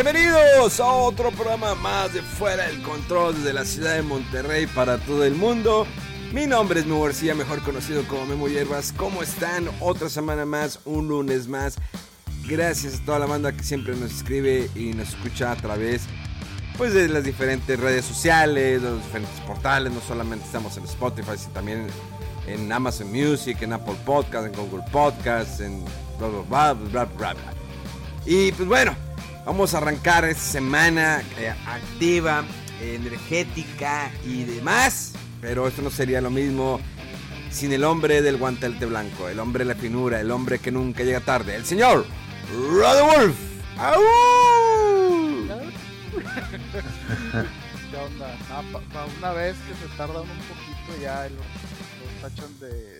[0.00, 4.96] Bienvenidos a otro programa más de Fuera del Control desde la ciudad de Monterrey para
[4.98, 5.88] todo el mundo.
[6.32, 8.94] Mi nombre es Memo García, mejor conocido como Memo Hierbas.
[8.96, 9.68] ¿Cómo están?
[9.80, 11.78] Otra semana más, un lunes más.
[12.46, 16.02] Gracias a toda la banda que siempre nos escribe y nos escucha a través
[16.76, 19.92] pues, de las diferentes redes sociales, de los diferentes portales.
[19.92, 21.88] No solamente estamos en Spotify, sino también
[22.46, 25.84] en Amazon Music, en Apple Podcasts, en Google Podcasts, en
[26.20, 27.34] bla bla bla bla bla.
[27.34, 27.54] bla.
[28.24, 28.94] Y pues bueno,
[29.48, 32.44] Vamos a arrancar esta semana eh, activa,
[32.82, 35.14] energética y demás.
[35.40, 36.78] Pero esto no sería lo mismo
[37.50, 41.02] sin el hombre del guantelete blanco, el hombre de la finura, el hombre que nunca
[41.02, 42.04] llega tarde, el señor
[42.52, 43.36] Rod Wolf.
[43.78, 44.02] ¡Au!
[47.90, 48.36] ¿Qué onda?
[48.50, 48.62] Ah,
[49.18, 52.97] una vez que se tardan un poquito ya los, los de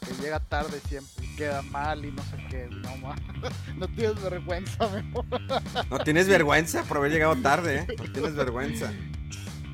[0.00, 2.68] que llega tarde siempre y queda mal y no sé qué.
[2.70, 3.16] No, ma.
[3.76, 5.24] no tienes vergüenza, Memo.
[5.90, 7.96] No tienes vergüenza por haber llegado tarde, ¿eh?
[7.98, 8.92] No tienes vergüenza.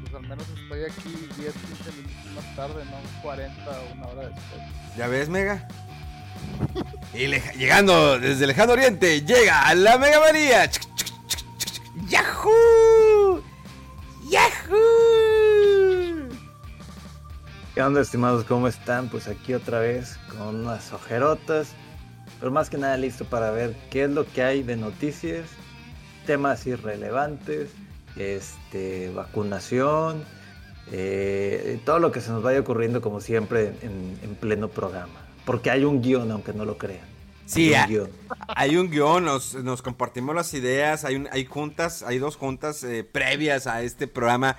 [0.02, 4.28] Pues al menos estoy aquí 10, 15 minutos más tarde, no 40 o una hora
[4.28, 4.62] después.
[4.96, 5.68] ¿Ya ves, Mega?
[7.14, 7.26] Y
[7.58, 10.70] llegando desde el lejano oriente, llega la Mega María.
[12.08, 13.42] ¡Yahoo!
[14.28, 15.11] ¡Yahoo!
[17.74, 18.44] ¿Qué onda, estimados?
[18.44, 19.08] ¿Cómo están?
[19.08, 21.68] Pues aquí otra vez con unas ojerotas,
[22.38, 25.46] pero más que nada listo para ver qué es lo que hay de noticias,
[26.26, 27.70] temas irrelevantes,
[28.16, 30.22] este, vacunación,
[30.90, 35.20] eh, todo lo que se nos vaya ocurriendo como siempre en, en pleno programa.
[35.46, 37.10] Porque hay un guion, aunque no lo crean.
[37.46, 38.10] Sí, Hay a- un guion.
[38.54, 42.84] hay un guion, nos, nos compartimos las ideas, hay, un- hay juntas, hay dos juntas
[42.84, 44.56] eh, previas a este programa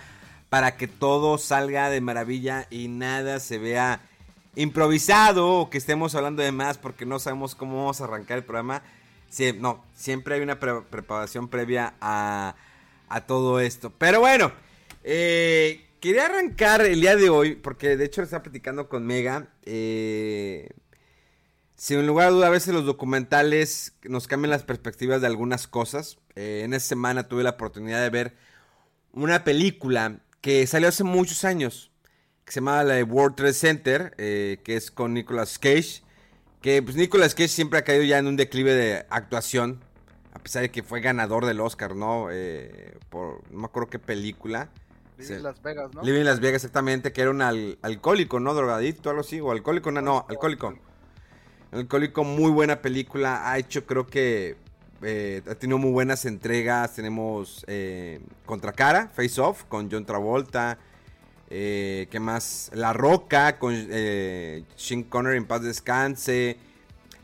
[0.53, 4.01] para que todo salga de maravilla y nada se vea
[4.55, 8.43] improvisado o que estemos hablando de más porque no sabemos cómo vamos a arrancar el
[8.43, 8.83] programa.
[9.57, 12.55] No, siempre hay una pre- preparación previa a,
[13.09, 13.91] a todo esto.
[13.97, 14.51] Pero bueno,
[15.03, 19.47] eh, quería arrancar el día de hoy porque de hecho estaba platicando con Mega.
[19.63, 20.69] Eh,
[21.75, 26.19] sin lugar a duda, a veces los documentales nos cambian las perspectivas de algunas cosas.
[26.35, 28.37] Eh, en esta semana tuve la oportunidad de ver
[29.13, 31.91] una película que salió hace muchos años,
[32.45, 36.03] que se llama la de World Trade Center, eh, que es con Nicolas Cage.
[36.61, 39.79] Que pues Nicolas Cage siempre ha caído ya en un declive de actuación,
[40.33, 42.27] a pesar de que fue ganador del Oscar, ¿no?
[42.31, 44.69] Eh, por no me acuerdo qué película.
[45.17, 46.03] En Las Vegas, ¿no?
[46.03, 48.53] Living Las Vegas, exactamente, que era un al- alcohólico, ¿no?
[48.53, 50.77] Drogadicto, algo así, o alcohólico, no, no, alcohólico.
[51.71, 54.57] Alcohólico, muy buena película, ha hecho, creo que,
[55.05, 60.77] eh, ha tenido muy buenas entregas, tenemos eh, Contracara, Face Off, con John Travolta,
[61.49, 62.71] eh, ¿qué más?
[62.73, 66.57] La Roca, con eh, Sean Connery en paz descanse,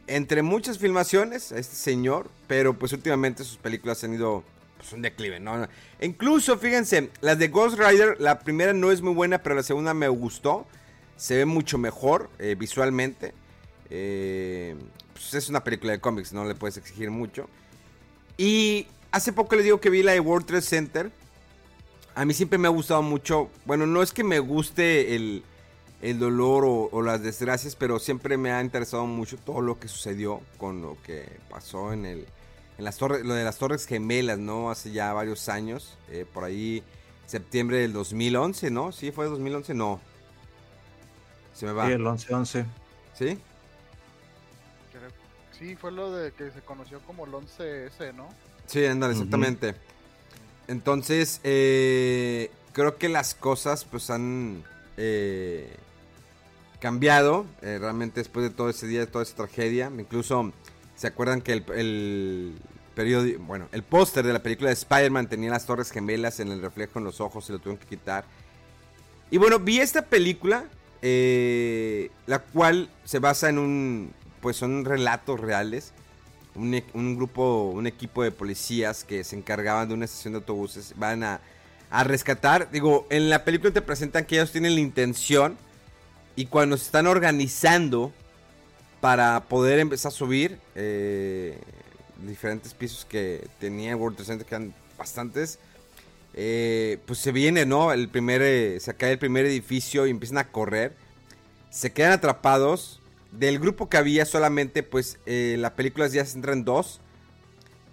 [0.08, 4.44] entre muchas filmaciones, este señor, pero pues últimamente sus películas han ido
[4.78, 5.68] pues, un declive, ¿no?
[6.02, 9.94] Incluso, fíjense, las de Ghost Rider, la primera no es muy buena, pero la segunda
[9.94, 10.66] me gustó.
[11.18, 13.34] Se ve mucho mejor eh, visualmente.
[13.90, 14.76] Eh,
[15.12, 17.50] pues es una película de cómics, no le puedes exigir mucho.
[18.40, 21.12] Y hace poco le digo que vi la de World Trade Center.
[22.16, 23.50] A mí siempre me ha gustado mucho.
[23.66, 25.44] Bueno, no es que me guste el,
[26.02, 29.90] el dolor o, o las desgracias, pero siempre me ha interesado mucho todo lo que
[29.90, 32.28] sucedió con lo que pasó en el
[32.78, 34.72] en las torres, lo de las Torres Gemelas, ¿no?
[34.72, 36.82] Hace ya varios años, eh, por ahí
[37.26, 38.94] septiembre del 2011, ¿no?
[38.94, 40.00] Sí, fue 2011, no.
[41.54, 41.88] Se me va.
[41.88, 42.66] Sí, el 11-11.
[43.16, 43.38] ¿Sí?
[45.60, 48.30] Sí, fue lo de que se conoció como el 11S, ¿no?
[48.66, 49.76] Sí, ándale, exactamente.
[50.70, 54.64] Entonces, eh, creo que las cosas pues han
[54.96, 55.76] eh,
[56.80, 59.92] cambiado eh, realmente después de todo ese día, de toda esa tragedia.
[59.98, 60.54] Incluso,
[60.96, 62.54] ¿se acuerdan que el, el
[62.96, 66.62] periódico, bueno, el póster de la película de Spider-Man tenía las torres gemelas en el
[66.62, 68.24] reflejo en los ojos y lo tuvieron que quitar?
[69.30, 70.66] Y bueno, vi esta película,
[71.02, 75.94] eh, la cual se basa en un, pues son relatos reales
[76.56, 80.40] un, e- un grupo, un equipo de policías que se encargaban de una estación de
[80.40, 81.42] autobuses van a,
[81.90, 82.70] a rescatar.
[82.72, 85.58] Digo, en la película te presentan que ellos tienen la intención
[86.36, 88.12] y cuando se están organizando
[89.02, 91.58] para poder empezar a subir eh,
[92.26, 95.60] diferentes pisos que tenía World Trade Center, que eran bastantes,
[96.34, 97.92] eh, pues se viene, ¿no?
[97.94, 100.96] El primer, eh, se cae el primer edificio y empiezan a correr.
[101.70, 103.02] Se quedan atrapados.
[103.32, 107.00] Del grupo que había solamente, pues eh, la película ya se centra en dos.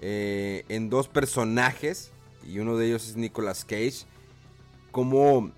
[0.00, 2.10] eh, en dos personajes.
[2.46, 4.04] Y uno de ellos es Nicolas Cage.
[4.92, 5.50] Cómo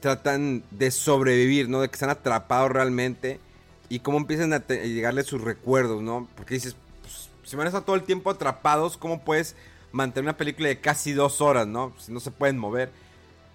[0.00, 1.80] tratan de sobrevivir, ¿no?
[1.80, 3.40] De que están atrapados realmente.
[3.88, 6.28] Y cómo empiezan a, a llegarle sus recuerdos, ¿no?
[6.36, 9.54] Porque dices, pues, si van a estar todo el tiempo atrapados, ¿cómo puedes
[9.92, 11.94] mantener una película de casi dos horas, ¿no?
[11.98, 12.90] Si no se pueden mover.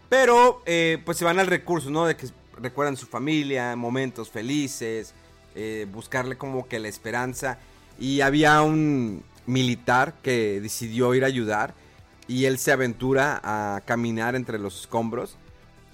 [0.10, 2.06] Pero, eh, pues se van al recurso, ¿no?
[2.06, 5.14] De que recuerdan su familia, momentos felices,
[5.56, 7.60] eh, buscarle como que la esperanza.
[8.00, 11.74] Y había un militar que decidió ir a ayudar
[12.28, 15.38] y él se aventura a caminar entre los escombros.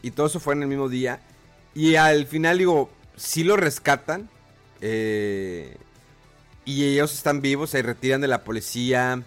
[0.01, 1.19] Y todo eso fue en el mismo día.
[1.73, 4.29] Y al final, digo, sí lo rescatan.
[4.81, 5.75] eh,
[6.67, 9.23] y ellos están vivos, se retiran de la policía.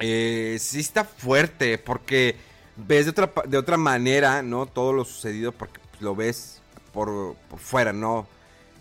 [0.00, 2.34] Eh, sí está fuerte porque
[2.76, 4.66] ves de otra, de otra manera, ¿no?
[4.66, 6.60] Todo lo sucedido porque pues, lo ves
[6.92, 8.26] por, por fuera, ¿no?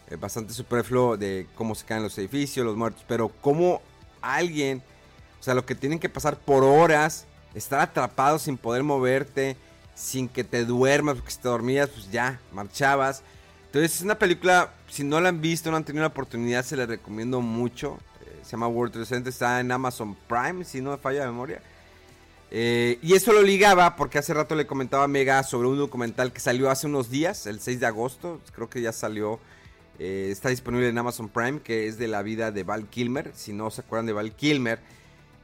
[0.10, 3.82] Eh, bastante superfluo de cómo se caen los edificios, los muertos, pero cómo
[4.22, 4.84] alguien,
[5.40, 7.26] o sea, lo que tienen que pasar por horas,
[7.56, 9.58] estar atrapados sin poder moverte,
[9.96, 13.24] sin que te duermas, porque si te dormías, pues ya, marchabas.
[13.66, 16.78] Entonces es una película, si no la han visto, no han tenido la oportunidad, se
[16.78, 17.98] la recomiendo mucho.
[18.22, 21.62] Eh, se llama World Trade está en Amazon Prime, si no me falla la memoria.
[22.52, 26.32] Eh, y eso lo ligaba porque hace rato le comentaba a Mega sobre un documental
[26.32, 29.40] que salió hace unos días, el 6 de agosto, creo que ya salió,
[30.00, 33.32] eh, está disponible en Amazon Prime, que es de la vida de Val Kilmer.
[33.34, 34.80] Si no se acuerdan de Val Kilmer,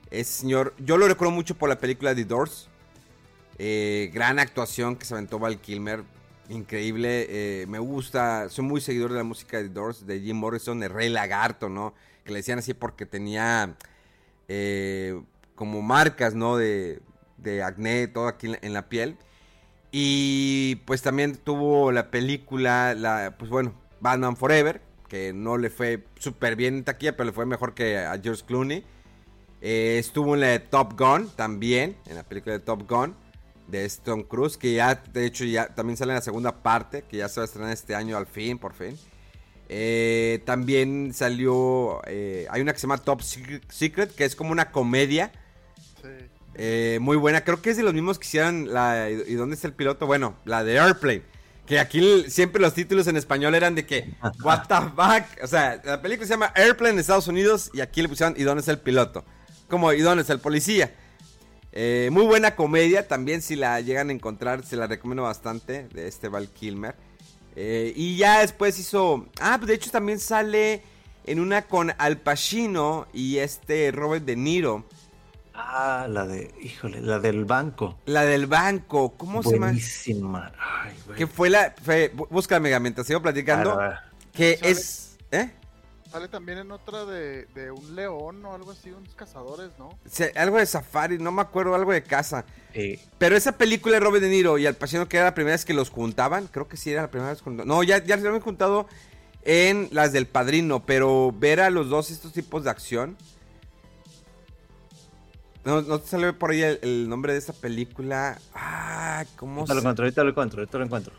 [0.09, 2.69] es señor, yo lo recuerdo mucho por la película The Doors,
[3.57, 6.03] eh, gran actuación que se aventó Val Kilmer,
[6.49, 10.37] increíble, eh, me gusta, soy muy seguidor de la música de The Doors, de Jim
[10.37, 11.93] Morrison, de Rey Lagarto, ¿no?
[12.23, 13.75] Que le decían así porque tenía
[15.55, 16.57] como marcas, ¿no?
[16.57, 16.99] De,
[17.37, 19.17] de acné, todo aquí en la piel.
[19.91, 26.03] Y pues también tuvo la película, la, pues bueno, Batman Forever, que no le fue
[26.19, 28.83] súper bien en taquilla, pero le fue mejor que a George Clooney.
[29.61, 33.15] Eh, estuvo en la de Top Gun también, en la película de Top Gun
[33.67, 37.17] de Tom Cruise, que ya, de hecho, ya también sale en la segunda parte, que
[37.17, 38.97] ya se va a estrenar este año al fin, por fin.
[39.69, 44.71] Eh, también salió, eh, hay una que se llama Top Secret, que es como una
[44.71, 45.31] comedia
[46.01, 46.09] Sí.
[46.55, 47.43] eh, muy buena.
[47.43, 50.05] Creo que es de los mismos que hicieron la ¿Y y dónde está el piloto?
[50.07, 51.21] Bueno, la de Airplane.
[51.71, 54.13] Que aquí siempre los títulos en español eran de que,
[54.43, 55.41] what the fuck.
[55.41, 58.43] O sea, la película se llama Airplane en Estados Unidos y aquí le pusieron ¿y
[58.43, 59.23] dónde está el piloto?
[59.69, 60.93] Como ¿y dónde está el policía?
[61.71, 66.09] Eh, muy buena comedia, también si la llegan a encontrar, se la recomiendo bastante, de
[66.09, 66.93] este Val Kilmer.
[67.55, 70.83] Eh, y ya después hizo, ah, de hecho también sale
[71.23, 74.83] en una con Al Pacino y este Robert De Niro.
[75.53, 77.97] Ah, la de, híjole, la del banco.
[78.05, 79.67] La del banco, ¿cómo se llama?
[79.67, 80.51] Buenísima.
[80.57, 81.17] Ay, güey.
[81.17, 81.73] Que fue la.
[81.83, 83.79] Fue, bú- búscame, Mega, mientras sigo platicando.
[83.79, 84.01] Ah,
[84.33, 84.71] que ¿Sale?
[84.71, 85.17] es.
[85.31, 85.51] ¿Eh?
[86.09, 89.97] Sale también en otra de, de un león o algo así, unos cazadores, ¿no?
[90.09, 92.43] Se- algo de safari, no me acuerdo, algo de casa.
[92.73, 92.99] sí.
[93.17, 95.63] Pero esa película de Robert De Niro y Al Pacino, que era la primera vez
[95.63, 97.41] que los juntaban, creo que sí era la primera vez.
[97.41, 98.87] junto- No, ya, ya se habían juntado
[99.43, 103.15] en las del Padrino, pero ver a los dos estos tipos de acción.
[105.63, 108.39] No, no te sale por ahí el, el nombre de esta película.
[108.55, 111.13] Ah, ¿cómo Ahorita lo se encuentro, ahorita lo encuentro, ahorita lo encuentro.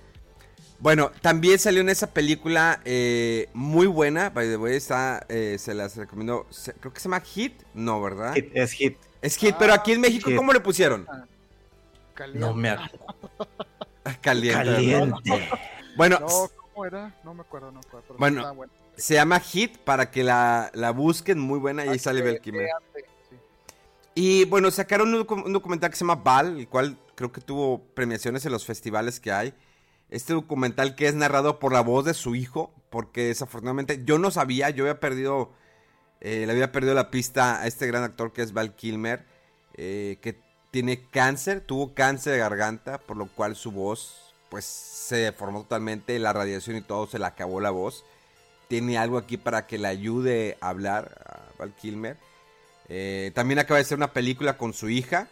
[0.81, 4.31] Bueno, también salió en esa película eh, muy buena.
[4.31, 6.47] By the way, está, eh, se las recomiendo.
[6.51, 7.55] Se- creo que se llama Hit.
[7.73, 8.35] No, ¿verdad?
[8.35, 8.97] Hit, es hit.
[9.21, 10.37] Es Hit, pero aquí en México, Hit.
[10.37, 11.07] ¿cómo le pusieron?
[12.15, 12.41] Caliente.
[12.41, 13.07] No me acuerdo.
[14.21, 14.65] Caliente.
[14.65, 15.49] Caliente.
[15.97, 16.27] Bueno, No,
[16.73, 17.15] ¿cómo era?
[17.23, 18.05] No me acuerdo, no me acuerdo.
[18.09, 18.73] pero Bueno, estaba bueno.
[18.97, 21.39] se llama Hit para que la, la busquen.
[21.39, 21.85] Muy buena.
[21.85, 22.71] Y ahí Ah, sale que-
[24.15, 27.41] Y bueno, sacaron un, docu- un documental que se llama Val, el cual creo que
[27.41, 29.55] tuvo premiaciones en los festivales que hay.
[30.11, 34.31] Este documental que es narrado por la voz de su hijo, porque desafortunadamente yo no
[34.31, 35.53] sabía, yo había perdido,
[36.21, 39.25] eh, le había perdido la pista a este gran actor que es Val Kilmer,
[39.75, 40.39] eh, que
[40.71, 46.19] tiene cáncer, tuvo cáncer de garganta, por lo cual su voz pues se deformó totalmente,
[46.19, 48.05] la radiación y todo se le acabó la voz.
[48.69, 52.19] Tiene algo aquí para que le ayude a hablar a Val Kilmer.
[52.89, 55.29] Eh, también acaba de hacer una película con su hija,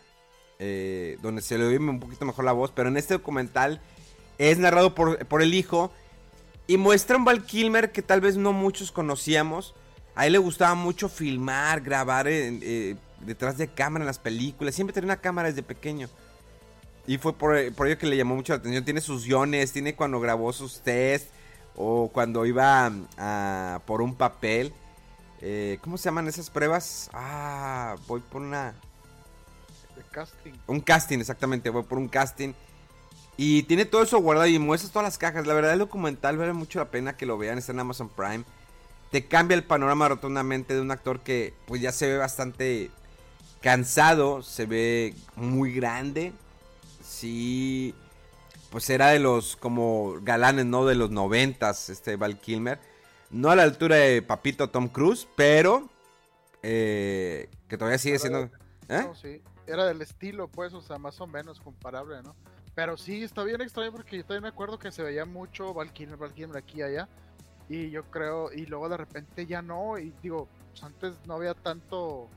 [0.58, 3.80] eh, donde se le oye un poquito mejor la voz, pero en este documental
[4.38, 5.92] es narrado por, por el hijo
[6.66, 9.74] y muestra un Val Kilmer que tal vez no muchos conocíamos.
[10.14, 14.76] A él le gustaba mucho filmar, grabar eh, detrás de cámara en las películas.
[14.76, 16.08] Siempre tenía una cámara desde pequeño.
[17.08, 18.84] Y fue por, por ello que le llamó mucho la atención.
[18.84, 21.28] Tiene sus guiones, tiene cuando grabó sus test
[21.74, 24.72] o cuando iba a, por un papel.
[25.40, 27.10] Eh, ¿Cómo se llaman esas pruebas?
[27.12, 28.74] Ah, voy por una...
[30.10, 30.52] Casting.
[30.66, 31.70] Un casting, exactamente.
[31.70, 32.52] Voy por un casting.
[33.36, 35.46] Y tiene todo eso guardado y muestras todas las cajas.
[35.46, 37.58] La verdad, el documental vale mucho la pena que lo vean.
[37.58, 38.44] Está en Amazon Prime.
[39.10, 42.90] Te cambia el panorama rotundamente de un actor que pues ya se ve bastante
[43.60, 44.42] cansado.
[44.42, 46.32] Se ve muy grande.
[47.04, 47.94] Sí.
[48.70, 50.86] Pues era de los como galanes, ¿no?
[50.86, 52.80] De los noventas, este Val Kilmer.
[53.30, 55.88] No a la altura de Papito Tom Cruise, pero...
[56.62, 58.50] eh, que todavía sigue siendo...
[58.88, 59.02] ¿Eh?
[59.04, 59.40] No, sí.
[59.66, 62.34] Era del estilo, pues, o sea, más o menos comparable, ¿no?
[62.74, 65.92] Pero sí, está bien extraño porque yo también me acuerdo que se veía mucho Val
[65.92, 67.08] Kilmer, Val Kilmer aquí y allá.
[67.68, 71.54] Y yo creo, y luego de repente ya no, y digo, pues antes no había
[71.54, 72.28] tanto,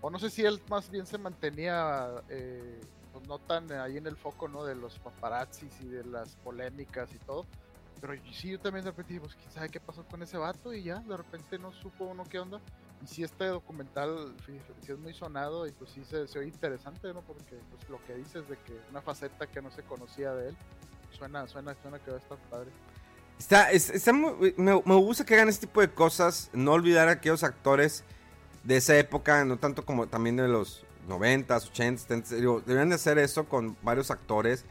[0.00, 2.80] o no sé si él más bien se mantenía, eh,
[3.12, 4.64] pues no tan ahí en el foco, ¿no?
[4.64, 7.44] De los paparazzis y de las polémicas y todo.
[8.00, 10.72] Pero sí, yo también de repente digo, pues quién sabe qué pasó con ese vato
[10.74, 12.60] y ya, de repente no supo uno qué onda.
[13.02, 14.58] Y sí, este documental sí,
[14.92, 17.22] es muy sonado y pues sí se, se oye interesante, ¿no?
[17.22, 20.56] Porque pues lo que dices de que una faceta que no se conocía de él,
[21.16, 22.70] suena, suena, suena que va a estar padre.
[23.38, 26.50] Está, es- está muy- me, me gusta que hagan este tipo de cosas.
[26.52, 28.02] No olvidar a aquellos actores
[28.64, 32.36] de esa época, no tanto como también de los 90s, 80s, 70s.
[32.36, 34.64] Digo, deberían de hacer eso con varios actores.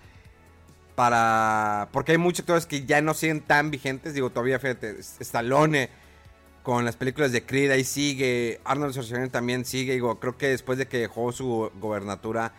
[0.96, 1.90] Para.
[1.92, 4.14] Porque hay muchos actores que ya no siguen tan vigentes.
[4.14, 5.90] Digo, todavía, fíjate, Stallone
[6.66, 8.60] con las películas de Creed ahí sigue.
[8.64, 9.94] Arnold Schwarzenegger también sigue.
[9.94, 12.54] Digo, creo que después de que dejó su gobernatura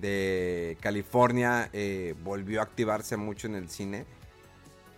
[0.00, 4.04] de California, eh, volvió a activarse mucho en el cine.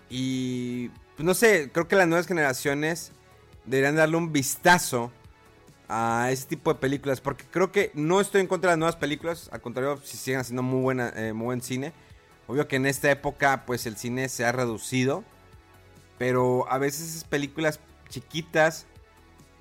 [0.09, 3.13] Y pues no sé, creo que las nuevas generaciones
[3.67, 5.13] deberían darle un vistazo
[5.89, 7.21] a ese tipo de películas.
[7.21, 9.49] Porque creo que no estoy en contra de las nuevas películas.
[9.53, 11.93] Al contrario, si siguen haciendo muy, buena, eh, muy buen cine.
[12.51, 15.23] Obvio que en esta época, pues el cine se ha reducido.
[16.19, 17.79] Pero a veces esas películas
[18.09, 18.87] chiquitas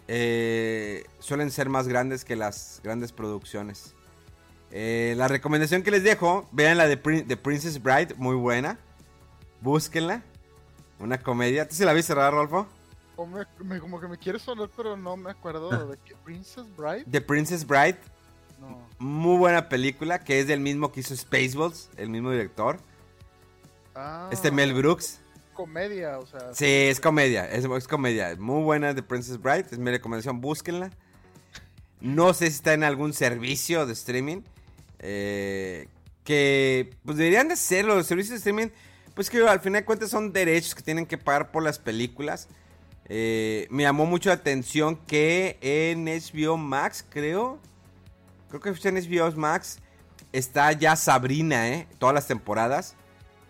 [0.07, 3.93] eh, suelen ser más grandes que las grandes producciones.
[4.71, 8.79] Eh, la recomendación que les dejo, vean la de Prin- The Princess Bride, muy buena.
[9.61, 10.23] Búsquenla.
[10.99, 11.67] Una comedia.
[11.67, 12.67] ¿Tú se la viste, verdad, Rolfo?
[13.63, 17.05] Me- como que me quiere sonar, pero no me acuerdo de que Princess Bride.
[17.09, 17.99] The Princess Bride,
[18.59, 18.87] No.
[18.99, 22.79] muy buena película, que es del mismo que hizo Spaceballs, el mismo director.
[23.95, 25.19] Ah, Este Mel Brooks.
[25.53, 26.53] Comedia, o sea.
[26.53, 28.35] Sí, es comedia, es, es comedia.
[28.39, 30.89] Muy buena The Princess Bride, es mi recomendación, búsquenla.
[32.01, 34.41] No sé si está en algún servicio de streaming.
[34.99, 35.87] eh,
[36.23, 37.95] que pues deberían de serlo.
[37.95, 38.67] Los servicios de streaming,
[39.15, 42.47] pues que al final de cuentas son derechos que tienen que pagar por las películas.
[43.05, 47.57] Eh, me llamó mucho la atención que en HBO Max, creo.
[48.49, 49.79] Creo que en HBO Max
[50.31, 51.87] está ya Sabrina, ¿eh?
[51.99, 52.95] Todas las temporadas.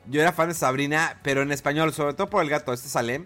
[0.07, 3.25] Yo era fan de Sabrina, pero en español, sobre todo por el gato, este Salem.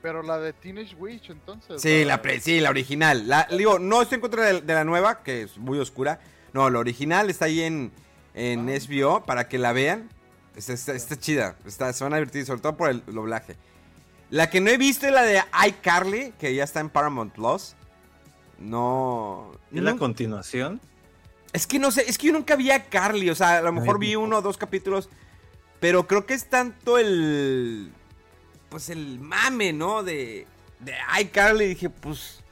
[0.00, 1.80] Pero la de Teenage Witch, entonces.
[1.80, 3.28] Sí, la, pre- sí, la original.
[3.28, 6.18] La, digo, no estoy en contra de, de la nueva, que es muy oscura.
[6.52, 7.92] No, la original está ahí en,
[8.34, 8.72] en Ah.
[8.72, 10.08] HBO para que la vean.
[10.56, 13.56] Está, está- está chida, está, se van a divertir, sobre todo por el doblaje.
[14.30, 17.76] La que no he visto es la de iCarly, que ya está en Paramount Plus.
[18.62, 19.52] No.
[19.72, 20.80] ¿Es la continuación?
[21.52, 23.72] es que no sé, es que yo nunca vi a Carly, o sea, a lo
[23.72, 24.20] mejor Ay, vi no.
[24.20, 25.10] uno o dos capítulos,
[25.80, 27.92] pero creo que es tanto el,
[28.70, 30.02] pues el mame, ¿no?
[30.02, 30.46] De,
[30.80, 32.42] de iCarly, dije, pues,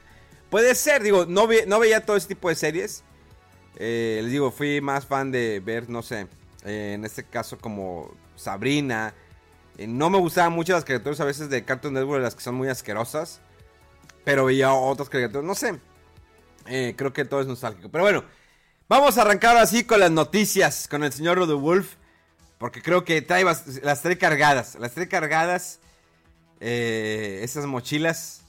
[0.51, 3.03] puede ser, digo, no, ve- no veía todo ese tipo de series,
[3.77, 6.27] Eh, les digo, fui más fan de ver, no sé,
[6.65, 9.13] eh, en este caso como Sabrina,
[9.77, 12.53] Eh, no me gustaban mucho las caricaturas a veces de Cartoon Network, las que son
[12.55, 13.39] muy asquerosas,
[14.25, 15.79] pero veía otras caricaturas, no sé,
[16.67, 18.23] eh, creo que todo es nostálgico, pero bueno.
[18.89, 21.95] Vamos a arrancar así con las noticias con el señor Rodolfo Wolf.
[22.57, 24.75] Porque creo que trae las trae cargadas.
[24.75, 25.79] Las trae cargadas.
[26.59, 28.43] eh, esas mochilas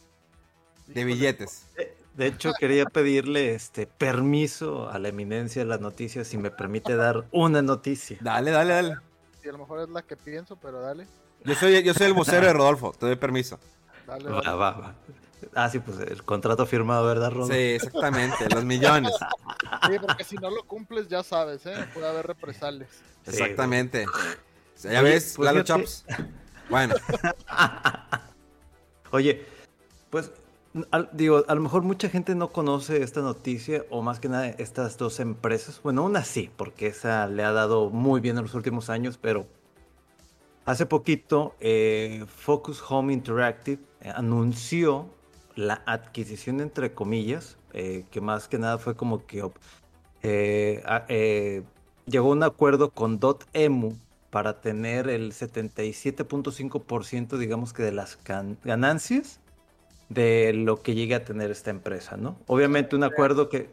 [0.86, 1.66] de billetes.
[2.14, 6.94] De hecho, quería pedirle este permiso a la eminencia de las noticias si me permite
[6.96, 8.18] dar una noticia.
[8.20, 8.96] Dale, dale, dale.
[9.40, 11.06] Sí, a lo mejor es la que pienso, pero dale.
[11.44, 12.92] Yo soy, yo soy el vocero de Rodolfo.
[12.98, 13.58] Te doy permiso.
[14.06, 14.56] Dale, Va, dale.
[14.58, 14.94] va, va.
[15.54, 17.48] Ah, sí, pues el contrato firmado, ¿verdad, Rodo?
[17.48, 18.48] Sí, exactamente.
[18.52, 19.12] Los millones.
[19.88, 21.74] Sí, porque si no lo cumples, ya sabes, ¿eh?
[21.94, 22.90] Puede haber represalias.
[23.24, 24.06] Sí, Exactamente.
[24.06, 24.10] O
[24.76, 26.04] sea, ya Oye, ves, pues Lalo Chops.
[26.68, 26.94] Bueno,
[29.10, 29.44] Oye,
[30.10, 30.30] pues
[30.90, 34.48] al- digo, a lo mejor mucha gente no conoce esta noticia o más que nada
[34.48, 35.80] estas dos empresas.
[35.82, 39.46] Bueno, una sí, porque esa le ha dado muy bien en los últimos años, pero
[40.64, 45.06] hace poquito eh, Focus Home Interactive eh, anunció
[45.54, 49.48] la adquisición entre comillas, eh, que más que nada fue como que
[50.22, 51.62] eh, eh,
[52.06, 53.94] llegó a un acuerdo con Dotemu
[54.30, 58.18] para tener el 77.5% digamos que de las
[58.64, 59.40] ganancias
[60.08, 62.36] de lo que llegue a tener esta empresa, ¿no?
[62.46, 63.70] Obviamente un acuerdo que...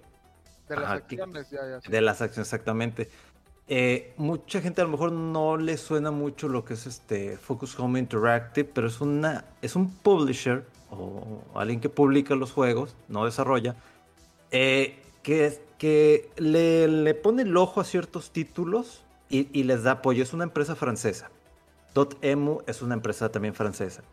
[0.70, 1.90] De las acciones, ya, ya.
[1.90, 3.10] De las acciones, exactamente.
[3.72, 7.80] Eh, mucha gente a lo mejor no le suena mucho lo que es este Focus
[7.80, 13.26] Home Interactive, pero es una es un publisher o alguien que publica los juegos, no
[13.26, 13.76] desarrolla,
[14.52, 20.24] eh, que, que le, le, pone el ojo a ciertos títulos y, les da apoyo.
[20.24, 21.30] Es una empresa francesa.
[21.94, 24.04] Dotemu es una empresa también francesa.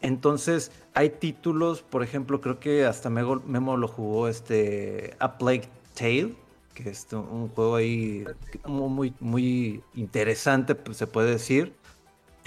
[0.00, 5.68] Entonces hay títulos, por ejemplo, creo que hasta Memo, Memo lo jugó este A Plague
[5.94, 6.34] Tale
[6.82, 8.24] que es un juego ahí
[8.64, 11.74] muy, muy interesante, se puede decir.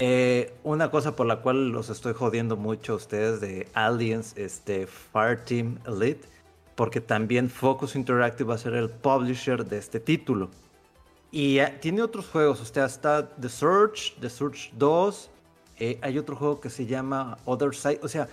[0.03, 4.87] Eh, una cosa por la cual los estoy jodiendo mucho a ustedes de Aliens, este
[4.87, 6.27] Fireteam Elite,
[6.73, 10.49] porque también Focus Interactive va a ser el publisher de este título.
[11.29, 15.29] Y eh, tiene otros juegos, o sea, está The Search, The Search 2,
[15.77, 18.27] eh, hay otro juego que se llama Other Side, o sea,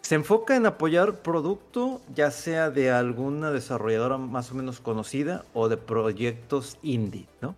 [0.00, 5.68] se enfoca en apoyar producto, ya sea de alguna desarrolladora más o menos conocida o
[5.68, 7.54] de proyectos indie, ¿no?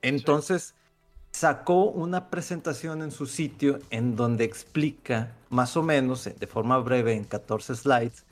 [0.00, 0.74] Entonces,
[1.32, 7.14] sacó una presentación en su sitio en donde explica más o menos, de forma breve,
[7.14, 8.24] en 14 slides,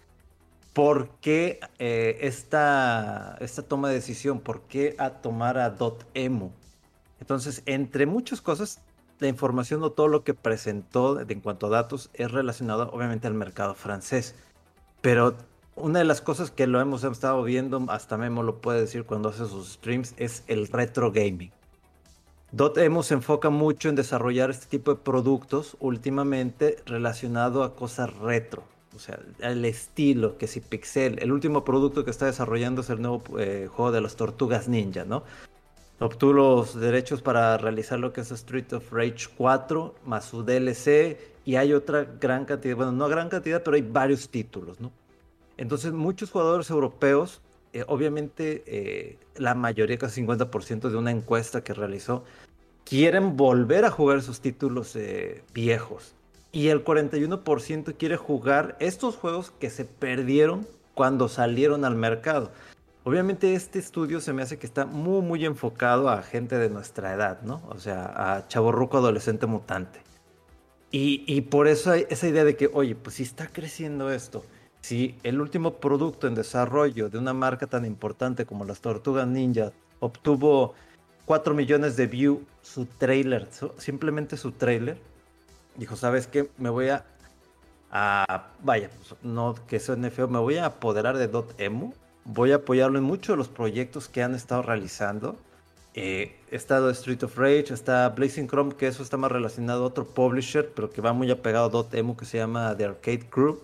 [0.73, 5.75] por qué eh, esta, esta toma de decisión, por qué a tomar a
[6.15, 6.51] .emu.
[7.21, 8.81] Entonces, entre muchas cosas,
[9.19, 13.35] la información o todo lo que presentó en cuanto a datos es relacionado obviamente al
[13.35, 14.35] mercado francés.
[15.03, 15.35] Pero
[15.75, 19.31] una de las cosas que lo hemos estado viendo, hasta Memo lo puede decir cuando
[19.31, 21.53] hace sus streams, es el retro gaming.
[22.53, 28.65] Dotemu se enfoca mucho en desarrollar este tipo de productos últimamente relacionado a cosas retro.
[28.97, 31.19] O sea, el estilo, que si Pixel.
[31.21, 35.05] El último producto que está desarrollando es el nuevo eh, juego de las tortugas ninja,
[35.05, 35.23] ¿no?
[36.01, 41.19] obtuvo los derechos para realizar lo que es Street of Rage 4, más su DLC,
[41.45, 44.91] y hay otra gran cantidad, bueno, no gran cantidad, pero hay varios títulos, ¿no?
[45.57, 51.75] Entonces, muchos jugadores europeos, eh, obviamente, eh, la mayoría, casi 50% de una encuesta que
[51.75, 52.25] realizó,
[52.85, 56.15] quieren volver a jugar esos títulos eh, viejos.
[56.53, 62.51] Y el 41% quiere jugar estos juegos que se perdieron cuando salieron al mercado.
[63.05, 67.15] Obviamente este estudio se me hace que está muy muy enfocado a gente de nuestra
[67.15, 67.63] edad, ¿no?
[67.71, 70.03] O sea, a chaborruco adolescente mutante.
[70.93, 74.45] Y, por eso hay esa idea de que, oye, pues si está creciendo esto,
[74.81, 79.73] si el último producto en desarrollo de una marca tan importante como las Tortugas Ninja
[80.01, 80.75] obtuvo
[81.27, 84.99] 4 millones de views su trailer, simplemente su trailer,
[85.77, 86.51] dijo, ¿sabes qué?
[86.59, 87.05] Me voy a,
[87.91, 91.93] a vaya, pues, no que suene feo, me voy a apoderar de Dotemu
[92.25, 95.37] voy a apoyarlo en muchos de los proyectos que han estado realizando.
[95.95, 100.07] Eh, estado Street of Rage, está Blazing Chrome, que eso está más relacionado a otro
[100.07, 103.61] publisher, pero que va muy apegado a Dotemu, que se llama The Arcade Crew.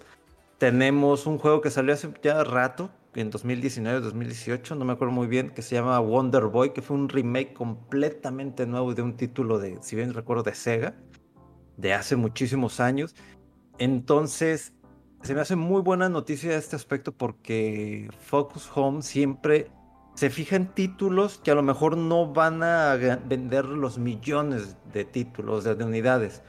[0.59, 5.27] Tenemos un juego que salió hace ya rato, en 2019, 2018, no me acuerdo muy
[5.27, 9.59] bien, que se llama Wonder Boy, que fue un remake completamente nuevo de un título
[9.59, 10.95] de, si bien recuerdo, de Sega,
[11.77, 13.15] de hace muchísimos años.
[13.79, 14.73] Entonces,
[15.23, 19.71] se me hace muy buena noticia este aspecto porque Focus Home siempre
[20.15, 25.05] se fija en títulos que a lo mejor no van a vender los millones de
[25.05, 26.43] títulos, de, unidades,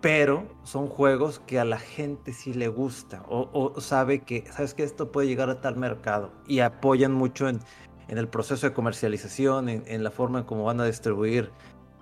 [0.00, 4.84] pero son juegos que a la gente sí le gusta o, sabe que, sabes que
[4.84, 7.60] esto puede llegar a tal mercado y apoyan mucho en,
[8.08, 11.50] el proceso de comercialización, en, la forma en cómo van a distribuir,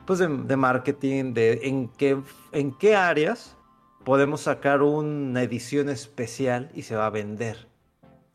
[0.06, 3.56] pues de, marketing, de en qué, en qué áreas
[4.04, 7.66] podemos sacar una edición especial y se va a vender.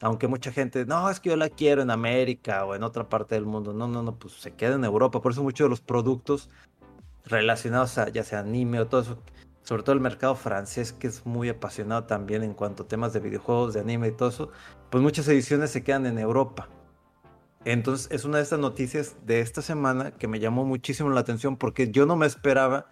[0.02, 3.36] Aunque mucha gente, no, es que yo la quiero en América o en otra parte
[3.36, 3.71] del mundo.
[3.71, 5.21] No, no, no, pues se queda en Europa.
[5.21, 6.50] Por eso muchos de los productos
[7.26, 9.17] relacionados a ya sea anime o todo eso,
[9.63, 13.19] sobre todo el mercado francés, que es muy apasionado también en cuanto a temas de
[13.19, 14.50] videojuegos, de anime y todo eso,
[14.89, 16.69] pues muchas ediciones se quedan en Europa.
[17.63, 21.58] Entonces es una de estas noticias de esta semana que me llamó muchísimo la atención
[21.58, 22.88] porque yo no me esperaba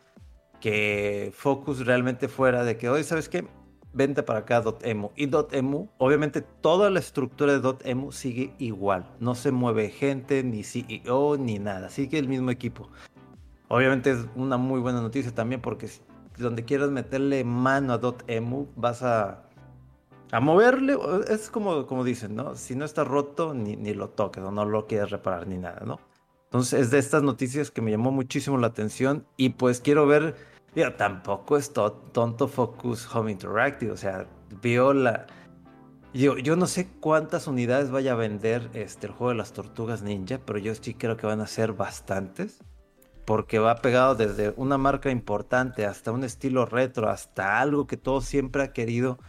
[0.60, 3.48] que Focus realmente fuera de que, hoy ¿sabes qué?
[3.92, 5.10] Vente para acá .emu.
[5.16, 9.10] Y .emu, obviamente toda la estructura de .emu sigue igual.
[9.20, 11.90] No se mueve gente, ni CEO, ni nada.
[11.90, 12.90] Sigue el mismo equipo.
[13.68, 15.90] Obviamente es una muy buena noticia también porque
[16.40, 19.44] donde quieras meterle mano a .emu vas a,
[20.32, 20.98] a moverle.
[21.28, 22.56] Es como, como dicen, ¿no?
[22.56, 25.84] Si no está roto, ni, ni lo toques o no lo quieres reparar ni nada,
[25.86, 26.00] ¿no?
[26.46, 30.36] Entonces es de estas noticias que me llamó muchísimo la atención y pues quiero ver,
[30.98, 34.28] tampoco es tonto Focus Home Interactive, o sea,
[34.62, 35.28] vio la...
[36.12, 40.02] Yo, yo no sé cuántas unidades vaya a vender este, el juego de las tortugas
[40.02, 42.64] ninja, pero yo sí creo que van a ser bastantes.
[43.30, 48.22] Porque va pegado desde una marca importante hasta un estilo retro, hasta algo que todo
[48.22, 49.20] siempre ha querido,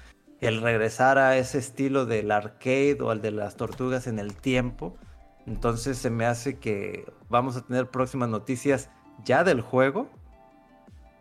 [0.40, 4.96] el regresar a ese estilo del arcade o al de las tortugas en el tiempo.
[5.46, 8.90] Entonces se me hace que vamos a tener próximas noticias
[9.24, 10.08] ya del juego.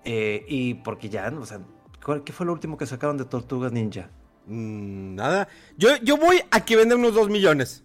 [0.05, 1.59] eh, y porque ya, o sea,
[2.05, 4.09] ¿cuál- ¿qué fue lo último que sacaron de Tortugas Ninja?
[4.45, 5.47] Mm, nada.
[5.77, 7.83] Yo, yo voy a que venda unos 2 millones.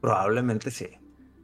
[0.00, 0.88] Probablemente sí,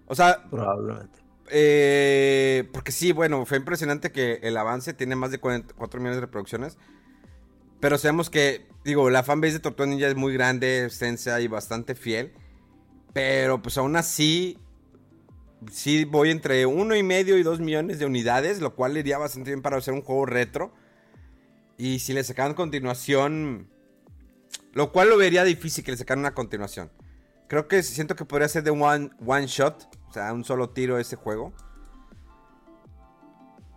[0.07, 1.24] O sea, probablemente.
[1.51, 6.21] Eh, porque sí, bueno, fue impresionante que el avance tiene más de 44 millones de
[6.23, 6.79] reproducciones.
[7.81, 11.95] Pero sabemos que, digo, la fanbase de Tortuga Ninja es muy grande, extensa y bastante
[11.95, 12.33] fiel.
[13.13, 14.59] Pero pues aún así,
[15.71, 19.51] sí voy entre uno y medio y dos millones de unidades, lo cual iría bastante
[19.51, 20.73] bien para hacer un juego retro.
[21.77, 23.69] Y si le sacaran continuación,
[24.73, 26.91] lo cual lo vería difícil que le sacaran una continuación.
[27.55, 30.99] Creo que siento que podría ser de one, one shot, o sea, un solo tiro
[30.99, 31.53] ese juego.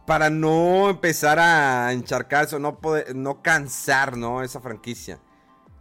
[0.08, 4.42] Para no empezar a encharcarse o no, poder, no cansar, ¿no?
[4.42, 5.20] Esa franquicia.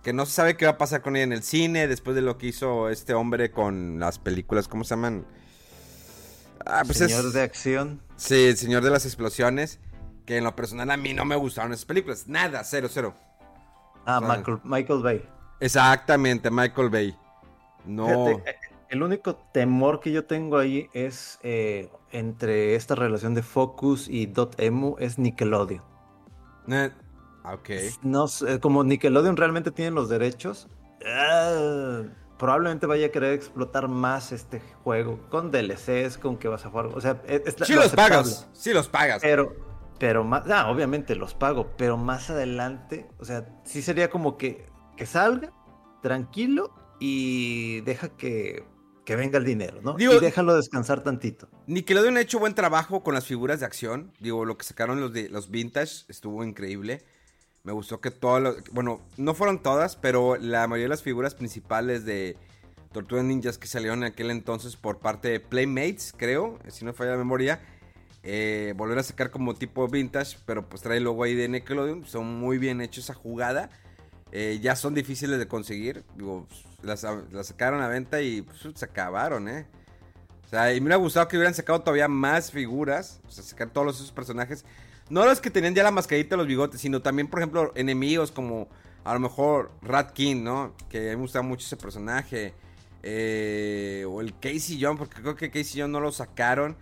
[0.02, 2.20] Que no se sabe qué va a pasar con ella en el cine después de
[2.20, 5.24] lo que hizo este hombre con las películas, ¿cómo se llaman?
[6.66, 8.02] Ah, pues es- Señor de acción.
[8.16, 9.80] Sí, el señor de las explosiones.
[10.26, 12.28] Que en lo personal a mí no me gustaron esas películas.
[12.28, 13.14] Nada, cero, cero.
[14.04, 14.20] Ah,
[14.64, 15.26] Michael Bay.
[15.60, 17.16] Exactamente, Michael Bay.
[17.86, 18.06] No.
[18.06, 18.56] Fíjate, eh,
[18.88, 24.26] el único temor que yo tengo ahí es eh, entre esta relación de Focus y
[24.26, 25.82] Dotemu es Nickelodeon.
[26.68, 26.90] Eh,
[27.44, 27.70] ok.
[28.02, 30.68] No sé, como Nickelodeon realmente tiene los derechos,
[31.06, 32.02] ah,
[32.38, 36.86] probablemente vaya a querer explotar más este juego con DLCs, con que vas a jugar.
[36.86, 38.14] O sea, es, es Sí lo los aceptable.
[38.16, 38.48] pagas.
[38.52, 39.22] Sí los pagas.
[39.22, 39.54] Pero,
[39.98, 44.66] pero más, ah, obviamente los pago, pero más adelante, o sea, sí sería como que,
[44.96, 45.52] que salga
[46.02, 48.64] tranquilo y deja que,
[49.04, 49.94] que venga el dinero, ¿no?
[49.94, 51.48] Digo- y déjalo descansar tantito.
[51.66, 54.12] Nickelodeon ha hecho buen trabajo con las figuras de acción.
[54.20, 57.04] Digo, lo que sacaron los de los vintage estuvo increíble.
[57.64, 61.34] Me gustó que todas las- bueno, no fueron todas, pero la mayoría de las figuras
[61.34, 62.36] principales de
[62.92, 67.10] Tortugas Ninjas que salieron en aquel entonces por parte de Playmates, creo, si no falla
[67.12, 67.60] la memoria,
[68.22, 72.06] eh, volver a sacar como tipo vintage, pero pues trae el logo ahí de Nickelodeon.
[72.06, 73.68] Son muy bien hechos esa jugada.
[74.32, 76.04] Eh, ya son difíciles de conseguir.
[76.16, 76.48] Digo,
[76.86, 77.06] las,
[77.46, 79.66] sacaron a venta y pues, se acabaron, ¿eh?
[80.46, 83.20] O sea, y me hubiera gustado que hubieran sacado todavía más figuras.
[83.26, 84.64] O sea, sacar todos esos personajes.
[85.08, 88.68] No los que tenían ya la mascarita los bigotes, sino también, por ejemplo, enemigos como
[89.04, 90.74] a lo mejor Rat King, ¿no?
[90.88, 92.54] Que a mí me gusta mucho ese personaje.
[93.02, 96.76] Eh, o el Casey John, porque creo que Casey John no lo sacaron.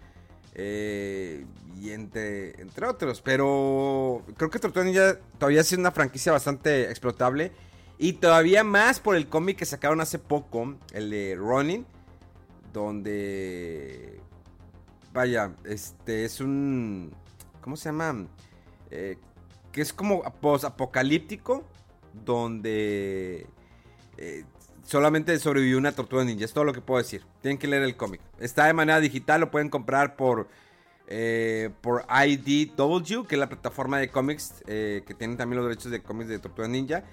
[0.55, 1.45] Eh,
[1.81, 3.21] y entre, entre otros.
[3.21, 7.53] Pero creo que Tortuga Ninja todavía es una franquicia bastante explotable.
[7.97, 11.87] Y todavía más por el cómic que sacaron hace poco, el de Ronin.
[12.73, 14.21] Donde...
[15.13, 17.15] Vaya, este es un...
[17.61, 18.27] ¿Cómo se llama?
[18.91, 19.17] Eh,
[19.71, 21.65] que es como post-apocalíptico.
[22.13, 23.47] Donde...
[24.17, 24.45] eh,
[24.83, 26.45] solamente sobrevivió una tortuga ninja.
[26.45, 27.25] Es todo lo que puedo decir.
[27.43, 28.21] Tienen que leer el cómic.
[28.41, 29.41] Está de manera digital.
[29.41, 30.49] Lo pueden comprar por...
[31.07, 35.93] eh, por IDW, que es la plataforma de cómics eh, que tienen también los derechos
[35.93, 37.05] de cómics de Tortuga Ninja.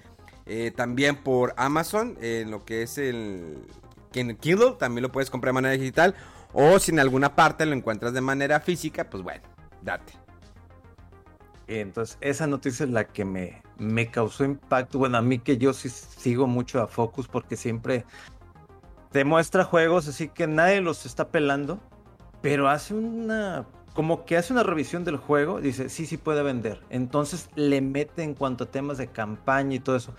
[0.46, 3.66] Eh, también por Amazon, en lo que es el
[4.10, 6.14] Kindle, también lo puedes comprar de manera digital.
[6.52, 9.42] O si en alguna parte lo encuentras de manera física, pues bueno,
[9.82, 10.12] date.
[11.66, 14.98] Entonces, esa noticia es la que me, me causó impacto.
[14.98, 18.04] Bueno, a mí que yo sí sigo mucho a Focus porque siempre
[19.12, 21.80] demuestra juegos, así que nadie los está pelando,
[22.40, 26.80] pero hace una, como que hace una revisión del juego, dice, sí, sí puede vender.
[26.90, 30.14] Entonces le mete en cuanto a temas de campaña y todo eso.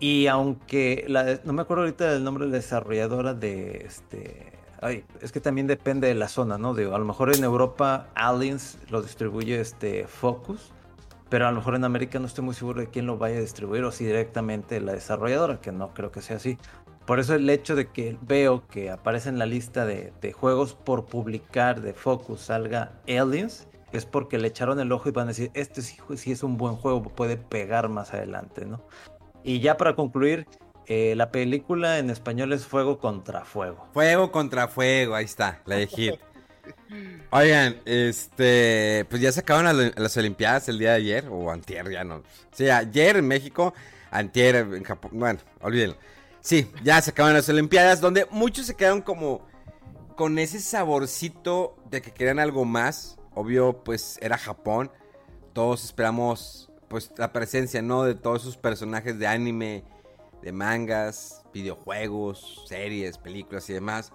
[0.00, 4.52] Y aunque, la, no me acuerdo ahorita del nombre de la desarrolladora de este...
[4.80, 6.72] Ay, es que también depende de la zona, ¿no?
[6.72, 10.72] Digo, a lo mejor en Europa Aliens lo distribuye este Focus,
[11.28, 13.40] pero a lo mejor en América no estoy muy seguro de quién lo vaya a
[13.40, 16.58] distribuir o si directamente la desarrolladora, que no creo que sea así.
[17.08, 21.06] Por eso el hecho de que veo que aparece en la lista de, juegos por
[21.06, 25.50] publicar de Focus salga Aliens, es porque le echaron el ojo y van a decir,
[25.54, 28.84] este sí, sí es un buen juego, puede pegar más adelante, ¿no?
[29.42, 30.46] Y ya para concluir,
[30.84, 33.88] eh, la película en español es Fuego contra Fuego.
[33.94, 36.14] Fuego contra fuego, ahí está, la de Hit.
[37.30, 41.90] Oigan, este, pues ya se acabaron las, las Olimpiadas el día de ayer, o antier,
[41.90, 42.22] ya no.
[42.52, 43.72] Sí, ayer en México,
[44.10, 45.96] antier en Japón, bueno, olvídenlo.
[46.48, 49.46] Sí, ya se acabaron las Olimpiadas, donde muchos se quedaron como
[50.16, 53.18] con ese saborcito de que querían algo más.
[53.34, 54.90] Obvio, pues era Japón.
[55.52, 58.04] Todos esperamos pues la presencia, ¿no?
[58.04, 59.84] De todos esos personajes de anime,
[60.40, 64.10] de mangas, videojuegos, series, películas y demás.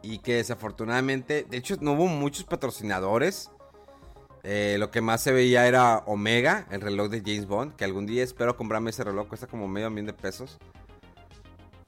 [0.00, 3.50] Y que desafortunadamente, de hecho no hubo muchos patrocinadores.
[4.44, 8.06] Eh, lo que más se veía era Omega, el reloj de James Bond, que algún
[8.06, 10.58] día espero comprarme ese reloj, cuesta como medio millón de pesos.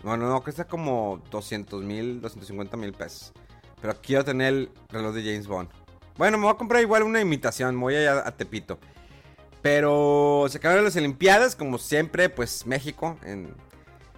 [0.02, 3.32] Bueno, no, cuesta como 200 mil, 250 mil pesos.
[3.80, 5.68] Pero quiero tener el reloj de James Bond.
[6.16, 8.78] Bueno, me voy a comprar igual una imitación, me voy allá a Tepito.
[9.60, 13.16] Pero se acabaron las Olimpiadas, como siempre, pues México,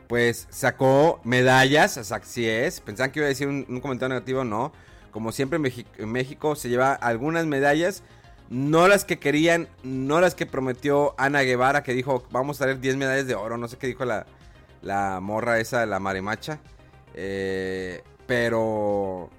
[0.06, 2.80] pues sacó medallas, así es.
[2.80, 4.72] Pensaban que iba a decir un, comentario negativo, no.
[5.10, 5.58] Como siempre
[5.98, 8.02] en México se lleva algunas medallas,
[8.50, 12.80] no las que querían, no las que prometió Ana Guevara, que dijo, vamos a traer
[12.80, 14.26] 10 medallas de oro, no sé qué dijo la,
[14.82, 16.58] la morra esa, la marimacha.
[17.14, 19.30] Eh, pero...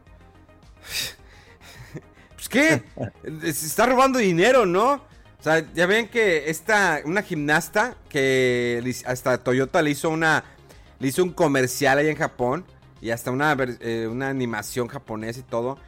[2.36, 2.84] pues qué,
[3.54, 4.94] se está robando dinero, ¿no?
[4.94, 10.44] O sea, ya ven que esta, una gimnasta que hasta Toyota le hizo una,
[11.00, 12.64] le hizo un comercial ahí en Japón
[13.02, 15.80] y hasta una, eh, una animación japonesa y todo.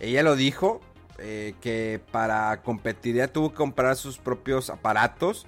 [0.00, 0.80] Ella lo dijo
[1.18, 5.46] eh, que para competir ya tuvo que comprar sus propios aparatos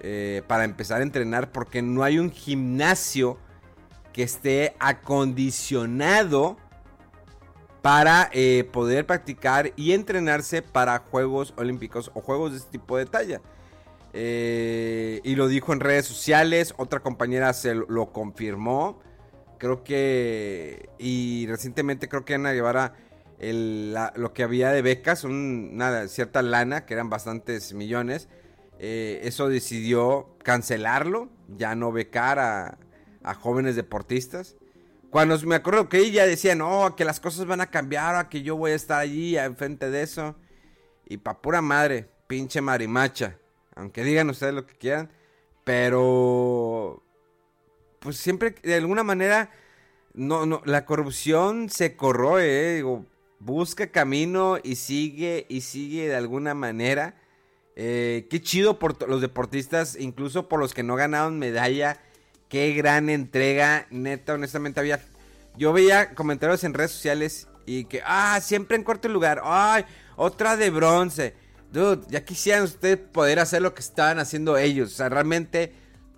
[0.00, 3.38] eh, para empezar a entrenar porque no hay un gimnasio
[4.12, 6.56] que esté acondicionado
[7.82, 13.06] para eh, poder practicar y entrenarse para Juegos Olímpicos o Juegos de este tipo de
[13.06, 13.40] talla.
[14.12, 19.00] Eh, y lo dijo en redes sociales, otra compañera se lo confirmó.
[19.58, 20.88] Creo que.
[20.98, 22.94] Y recientemente creo que Ana Guevara.
[23.40, 28.28] lo que había de becas, una cierta lana, que eran bastantes millones.
[28.82, 32.78] Eh, eso decidió cancelarlo, ya no becar a,
[33.22, 34.56] a jóvenes deportistas.
[35.10, 38.56] Cuando me acuerdo que ella decía, no, que las cosas van a cambiar, que yo
[38.56, 40.34] voy a estar allí enfrente de eso.
[41.04, 43.36] Y pa' pura madre, pinche marimacha.
[43.74, 45.10] Aunque digan ustedes lo que quieran.
[45.64, 47.02] Pero.
[47.98, 49.50] Pues siempre, de alguna manera.
[50.14, 52.84] No, no, la corrupción se corroe, eh.
[53.38, 57.19] busca camino y sigue y sigue de alguna manera.
[57.82, 61.98] Eh, qué chido por los deportistas, incluso por los que no ganaron medalla
[62.50, 65.00] Qué gran entrega, neta, honestamente había...
[65.56, 69.84] Yo veía comentarios en redes sociales y que, ah, siempre en cuarto lugar, ay,
[70.16, 71.34] otra de bronce.
[71.72, 74.92] Dude, ya quisieran ustedes poder hacer lo que estaban haciendo ellos.
[74.92, 75.72] O sea, realmente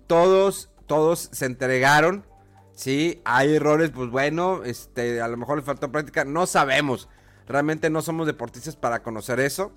[0.07, 2.25] todos, todos se entregaron.
[2.73, 7.09] Sí, hay errores, pues bueno, este, a lo mejor les faltó práctica, no sabemos.
[7.47, 9.71] Realmente no somos deportistas para conocer eso.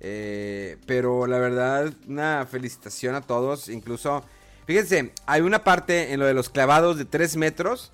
[0.00, 3.68] Eh, pero la verdad, una felicitación a todos.
[3.68, 4.24] Incluso
[4.68, 7.90] Fíjense, hay una parte en lo de los clavados de 3 metros.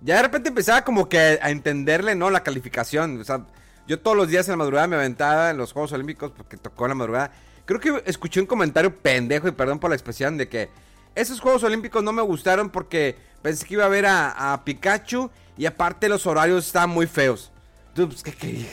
[0.00, 2.28] Ya de repente empezaba como que a entenderle, ¿no?
[2.28, 3.20] La calificación.
[3.20, 3.46] O sea,
[3.86, 6.86] yo todos los días en la madrugada me aventaba en los Juegos Olímpicos porque tocó
[6.86, 7.30] en la madrugada.
[7.66, 10.70] Creo que escuché un comentario pendejo y perdón por la expresión de que
[11.14, 15.66] esos Juegos Olímpicos no me gustaron porque pensé que iba a ver a, Pikachu y
[15.66, 17.52] aparte los horarios estaban muy feos.
[17.94, 18.68] Pues, ¿qué, qué?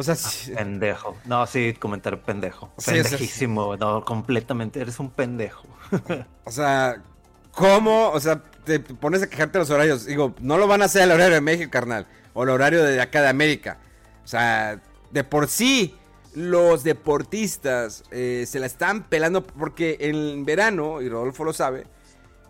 [0.00, 0.52] O sea, sí.
[0.52, 1.14] pendejo.
[1.26, 2.72] No, sí, comentario pendejo.
[2.82, 3.76] Pendejísimo.
[3.76, 4.80] no, completamente.
[4.80, 5.66] Eres un pendejo.
[6.44, 7.02] o sea,
[7.52, 8.08] ¿cómo?
[8.08, 10.06] O sea, te pones a quejarte los horarios.
[10.06, 12.06] Digo, no lo van a hacer al horario de México, carnal.
[12.32, 13.76] O el horario de acá de América.
[14.24, 15.94] O sea, de por sí,
[16.34, 21.84] los deportistas eh, se la están pelando porque en verano, y Rodolfo lo sabe,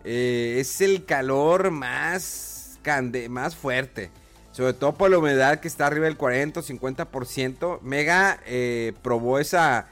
[0.05, 4.09] eh, es el calor más, cande más fuerte.
[4.51, 7.79] Sobre todo por la humedad que está arriba del 40 o 50%.
[7.81, 9.87] Mega eh, probó esa,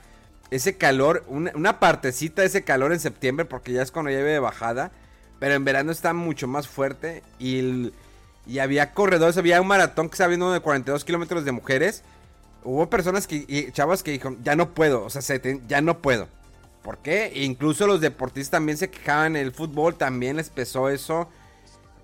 [0.51, 4.39] ese calor, una, partecita de ese calor en septiembre porque ya es cuando lleve de
[4.39, 4.91] bajada.
[5.39, 7.23] Pero en verano está mucho más fuerte.
[7.39, 7.93] Y,
[8.45, 12.03] y había corredores, había un maratón que estaba viendo de 42 kilómetros de mujeres.
[12.63, 15.21] Hubo personas que, y chavas que dijeron, ya no puedo, o sea,
[15.67, 16.27] ya no puedo.
[16.83, 17.27] ¿Por qué?
[17.27, 21.29] E incluso los deportistas también se quejaban, el fútbol también les pesó eso.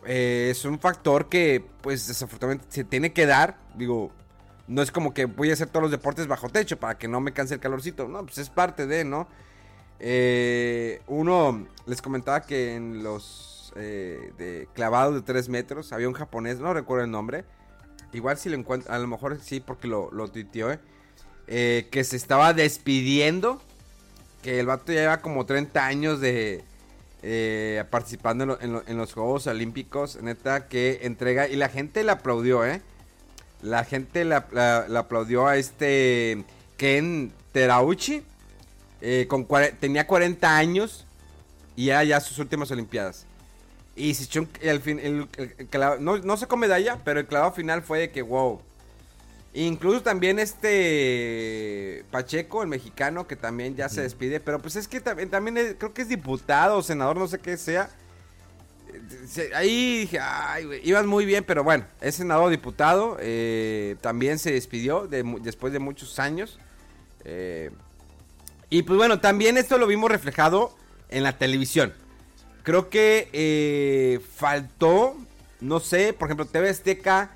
[0.06, 3.58] Eh, es un factor que, pues, desafortunadamente se tiene que dar.
[3.76, 4.12] Digo,
[4.68, 7.22] no es como que voy a hacer todos los deportes bajo techo para que no
[7.22, 8.08] me canse el calorcito.
[8.08, 9.28] No, pues es parte de, ¿no?
[10.00, 16.14] Eh, uno, les comentaba que en los eh, de clavados de 3 metros había un
[16.14, 17.46] japonés, no recuerdo el nombre.
[18.14, 20.78] Igual si lo encuentro, a lo mejor sí, porque lo, lo tuiteó,
[21.48, 23.62] eh, que se estaba despidiendo.
[24.42, 26.64] Que el vato ya lleva como 30 años de,
[27.28, 31.48] eh, participando en, los Juegos Olímpicos, neta, que entrega.
[31.48, 32.84] Y la gente le aplaudió, ¿eh?
[33.64, 36.44] La gente le aplaudió a este
[36.78, 38.22] Ken Terauchi.
[39.02, 39.48] Eh, con
[39.80, 41.08] tenía 40 años
[41.76, 43.26] y era ya sus últimas Olimpiadas.
[43.96, 45.28] Y se echó el fin,
[46.00, 48.62] no, no sacó medalla, pero el clavado final fue de que wow.
[49.58, 54.40] Incluso también este Pacheco, el mexicano, que también ya se despide.
[54.42, 57.56] Pero pues es que también, también es- creo que es diputado, senador, no sé qué
[57.56, 57.90] sea.
[59.28, 60.66] Se- Ahí dije, ay,
[61.06, 63.18] muy bien, pero bueno, es senador diputado.
[63.22, 66.60] eh, también se despidió de después de muchos años.
[67.24, 67.72] eh,
[68.70, 70.76] y pues bueno, también esto lo vimos reflejado
[71.10, 71.94] en la televisión.
[72.64, 75.16] Creo que eh, faltó,
[75.62, 77.32] no sé, por ejemplo, TV Azteca,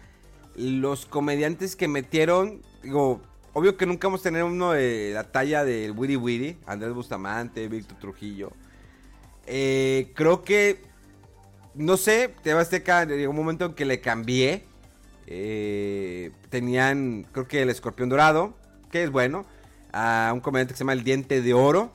[0.59, 3.21] los comediantes que metieron, digo,
[3.53, 7.67] obvio que nunca vamos a tener uno de la talla del Wiri Wiri, Andrés Bustamante,
[7.67, 8.51] Víctor Trujillo.
[9.47, 10.81] Eh, creo que,
[11.75, 14.63] no sé, TV Azteca llegó un momento en que le cambié.
[15.27, 18.53] Eh, tenían, creo que el escorpión dorado,
[18.91, 19.45] que es bueno,
[19.93, 21.93] a un comediante que se llama El Diente de Oro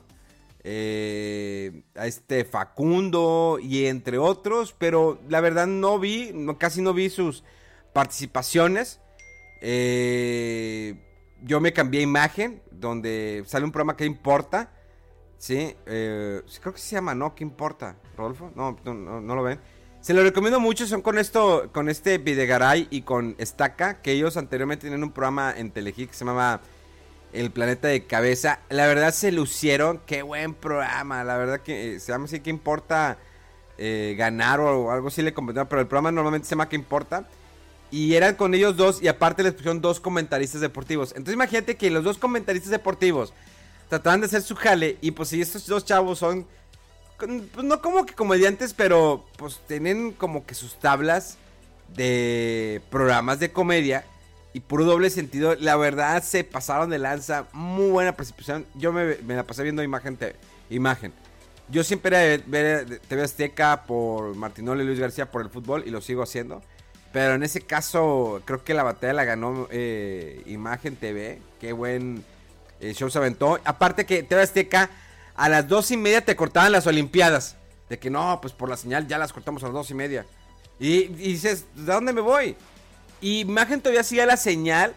[0.67, 6.91] eh, a este Facundo y entre otros, pero la verdad no vi, no, casi no
[6.91, 7.43] vi sus
[7.95, 8.99] participaciones.
[9.61, 10.95] Eh,
[11.41, 14.69] yo me cambié imagen, donde sale un programa que importa,
[15.37, 17.35] sí, eh, creo que se llama, ¿no?
[17.35, 17.95] ¿Qué importa?
[18.17, 19.61] Rodolfo, no, no, no, lo ven.
[20.01, 24.35] Se lo recomiendo mucho, son con esto, con este Videgaray y con Estaca, que ellos
[24.35, 26.59] anteriormente tenían un programa en Telehit que se llamaba
[27.31, 28.59] el planeta de cabeza.
[28.67, 30.01] La verdad se lucieron.
[30.05, 31.23] Qué buen programa.
[31.23, 33.17] La verdad que eh, se llama así que importa
[33.77, 35.69] eh, ganar o algo así le comentaba.
[35.69, 37.25] Pero el programa normalmente se llama que importa.
[37.91, 39.01] Y eran con ellos dos.
[39.01, 41.09] Y aparte les pusieron dos comentaristas deportivos.
[41.11, 43.33] Entonces imagínate que los dos comentaristas deportivos
[43.89, 44.97] trataban de hacer su jale.
[45.01, 46.45] Y pues si estos dos chavos son.
[47.17, 48.73] Pues no como que comediantes.
[48.73, 51.37] Pero pues tienen como que sus tablas
[51.95, 54.05] de programas de comedia
[54.53, 55.55] y puro doble sentido.
[55.59, 57.45] La verdad se pasaron de lanza.
[57.53, 58.65] Muy buena participación.
[58.75, 60.17] Yo me, me la pasé viendo imagen.
[60.17, 60.35] te-
[60.69, 61.13] imagen.
[61.69, 65.83] Yo siempre era de ver TV Azteca por Martinoli y Luis García por el fútbol
[65.85, 66.61] y lo sigo haciendo.
[67.15, 71.39] Pero en ese caso creo que la batalla la ganó eh, Imagen TV.
[71.61, 72.25] Qué buen
[72.81, 73.57] eh, show se aventó.
[73.63, 74.89] Aparte que TV Azteca
[75.33, 77.55] a las dos y media te cortaban las Olimpiadas.
[77.87, 80.25] De que no, pues por la señal ya las cortamos a las dos y media.
[80.77, 82.57] Y, dices, ¿de dónde me voy?
[83.21, 84.93] Y Imagen todavía hacía la señal,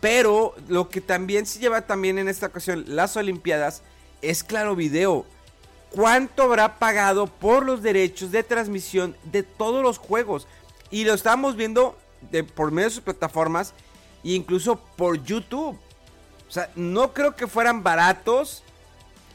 [0.00, 3.82] pero lo que también se lleva también en esta ocasión las Olimpiadas
[4.22, 5.24] es Claro Video.
[5.90, 10.48] ¿Cuánto habrá pagado por los derechos de transmisión de todos los juegos?
[10.94, 11.98] Y lo estamos viendo
[12.30, 13.74] de, por medio de sus plataformas
[14.22, 15.76] e incluso por YouTube.
[16.48, 18.62] O sea, no creo que fueran baratos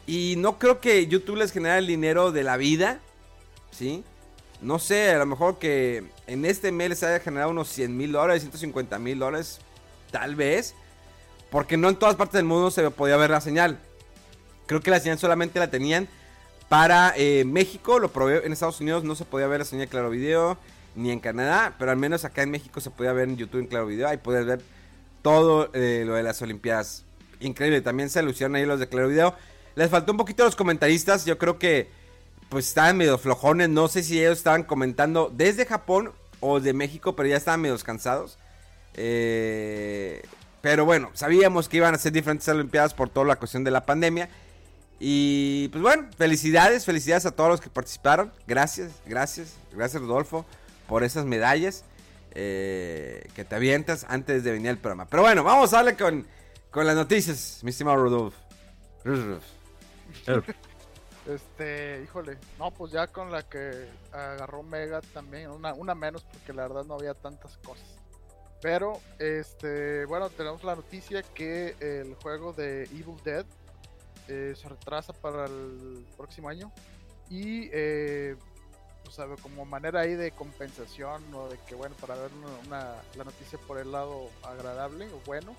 [0.08, 3.02] y no creo que YouTube les genere el dinero de la vida,
[3.72, 4.06] ¿sí?
[4.62, 8.13] No sé, a lo mejor que en este mes les haya generado unos 100 mil
[8.13, 9.60] dólares, 150 mil dólares,
[10.12, 10.76] tal vez.
[11.52, 13.78] Porque no en todas partes del mundo se podía ver la señal.
[14.65, 16.08] Creo que la señal solamente la tenían
[16.69, 18.00] para eh, México.
[18.00, 20.58] Lo probé en Estados Unidos, no se podía ver la señal Claro Video.
[20.95, 23.67] Ni en Canadá, pero al menos acá en México se podía ver en YouTube en
[23.67, 24.08] Claro Video.
[24.08, 24.62] Ahí puedes ver
[25.21, 27.06] todo eh, lo de las Olimpiadas.
[27.39, 29.36] Increíble, también se lucieron ahí los de Claro Video.
[29.75, 31.25] Les faltó un poquito los comentaristas.
[31.25, 31.89] Yo creo que
[32.49, 33.69] pues estaban medio flojones.
[33.69, 37.78] No sé si ellos estaban comentando desde Japón o de México, pero ya estaban medio
[37.80, 38.38] cansados.
[38.95, 40.23] Eh,
[40.62, 43.86] pero bueno, sabíamos que iban a ser diferentes Olimpiadas por toda la cuestión de la
[43.86, 44.30] pandemia.
[44.99, 48.34] Y pues bueno, felicidades, felicidades a todos los que participaron.
[48.47, 50.45] Gracias, gracias, gracias Rodolfo
[50.89, 51.86] por esas medallas
[52.32, 55.08] eh, que te avientas antes de venir al programa.
[55.08, 56.28] Pero bueno, vamos a darle con,
[56.71, 58.38] con las noticias, mi estimado Rodolfo.
[59.06, 59.47] Rodolfo.
[61.28, 66.54] Este, híjole, no, pues ya con la que agarró Mega también, una, una menos porque
[66.54, 67.86] la verdad no había tantas cosas.
[68.62, 73.45] Pero, este, bueno, tenemos la noticia que el juego de Evil Dead
[74.28, 76.71] eh, se retrasa para el próximo año
[77.30, 78.36] y, eh,
[79.41, 82.32] como manera ahí de compensación o de que, bueno, para ver
[82.67, 85.56] una- la noticia por el lado agradable o bueno,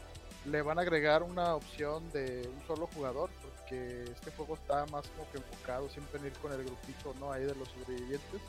[0.47, 5.07] le van a agregar una opción de un solo jugador porque este juego está más
[5.09, 8.41] como que enfocado siempre en ir con el grupito no ahí de los sobrevivientes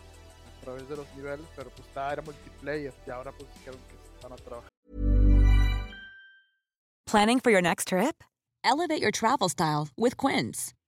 [0.58, 4.22] a través de los niveles pero pues está era multiplayer y ahora pues dijeron que
[4.24, 4.72] van a trabajar
[7.06, 8.24] Planning for your next trip?
[8.64, 10.74] Elevate your travel style with Quince.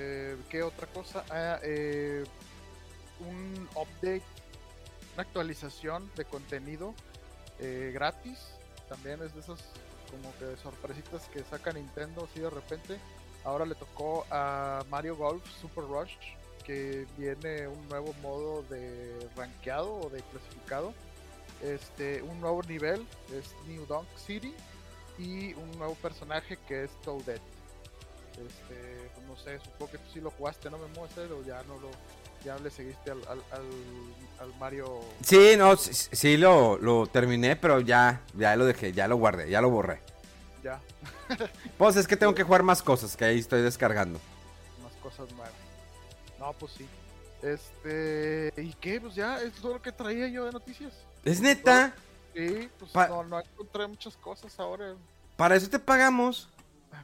[0.00, 2.24] Este qué otra cosa Ah, eh,
[3.20, 4.22] un update
[5.14, 6.94] una actualización de contenido
[7.58, 8.38] eh, gratis.
[8.88, 9.60] También es de esas
[10.10, 12.98] como que sorpresitas que saca Nintendo así de repente.
[13.44, 16.14] Ahora le tocó a Mario Golf Super Rush,
[16.64, 20.94] que viene un nuevo modo de rankeado o de clasificado.
[21.62, 24.54] Este, un nuevo nivel es New Donk City
[25.18, 27.59] y un nuevo personaje que es Toadette.
[28.32, 31.62] Este, pues no sé, supongo que tú sí lo jugaste, ¿no me muestres o ya
[31.64, 31.90] no lo,
[32.44, 33.64] ya le seguiste al, al, al,
[34.40, 35.00] al Mario.
[35.22, 39.50] Sí, no, sí, sí lo, lo terminé, pero ya, ya lo dejé, ya lo guardé,
[39.50, 40.00] ya lo borré.
[40.62, 40.80] Ya,
[41.78, 44.18] Pues es que tengo que jugar más cosas que ahí estoy descargando.
[44.80, 45.52] unas cosas nuevas.
[46.38, 46.86] No, pues sí.
[47.42, 49.00] Este, ¿y qué?
[49.00, 50.92] Pues ya, es todo lo que traía yo de noticias.
[51.24, 51.92] Es neta,
[52.34, 54.94] Sí, pues Pa- no, no encontré muchas cosas ahora.
[55.36, 56.48] para eso te pagamos.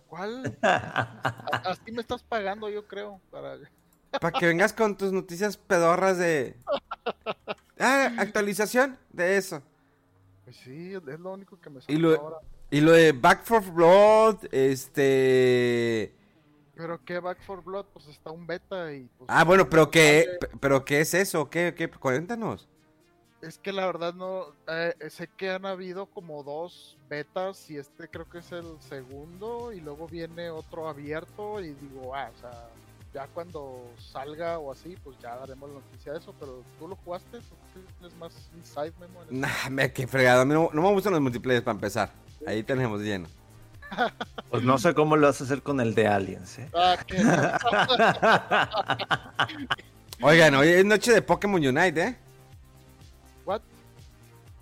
[0.08, 0.56] ¿Cuál?
[0.62, 3.20] A- Así me estás pagando, yo creo.
[3.30, 3.56] Para...
[4.20, 6.56] Para que vengas con tus noticias pedorras de...
[7.78, 9.62] Ah, actualización de eso.
[10.44, 12.36] Pues sí, es lo único que me Y lo, ahora.
[12.70, 16.14] y lo de Back for Blood, este...
[16.74, 19.28] Pero que Back for Blood, pues está un beta y pues.
[19.28, 20.58] Ah, bueno, pero qué, vale.
[20.58, 22.66] pero qué es eso, qué, qué, cuéntanos.
[23.46, 24.46] Es que la verdad no.
[24.66, 29.72] eh, sé que han habido como dos betas y este creo que es el segundo
[29.72, 32.68] y luego viene otro abierto y digo, ah, o sea,
[33.14, 36.34] ya cuando salga o así, pues ya daremos la noticia de eso.
[36.40, 39.20] Pero tú lo jugaste, ¿Tú tienes más inside memo?
[39.30, 42.10] Nah, me, qué fregado, a mí no, no me gustan los multiplayer para empezar.
[42.46, 43.28] Ahí tenemos lleno.
[44.50, 46.70] Pues no sé cómo lo vas a hacer con el de Aliens, ¿eh?
[46.72, 46.96] Ah,
[50.22, 52.16] Oigan, hoy es noche de Pokémon Unite, ¿eh?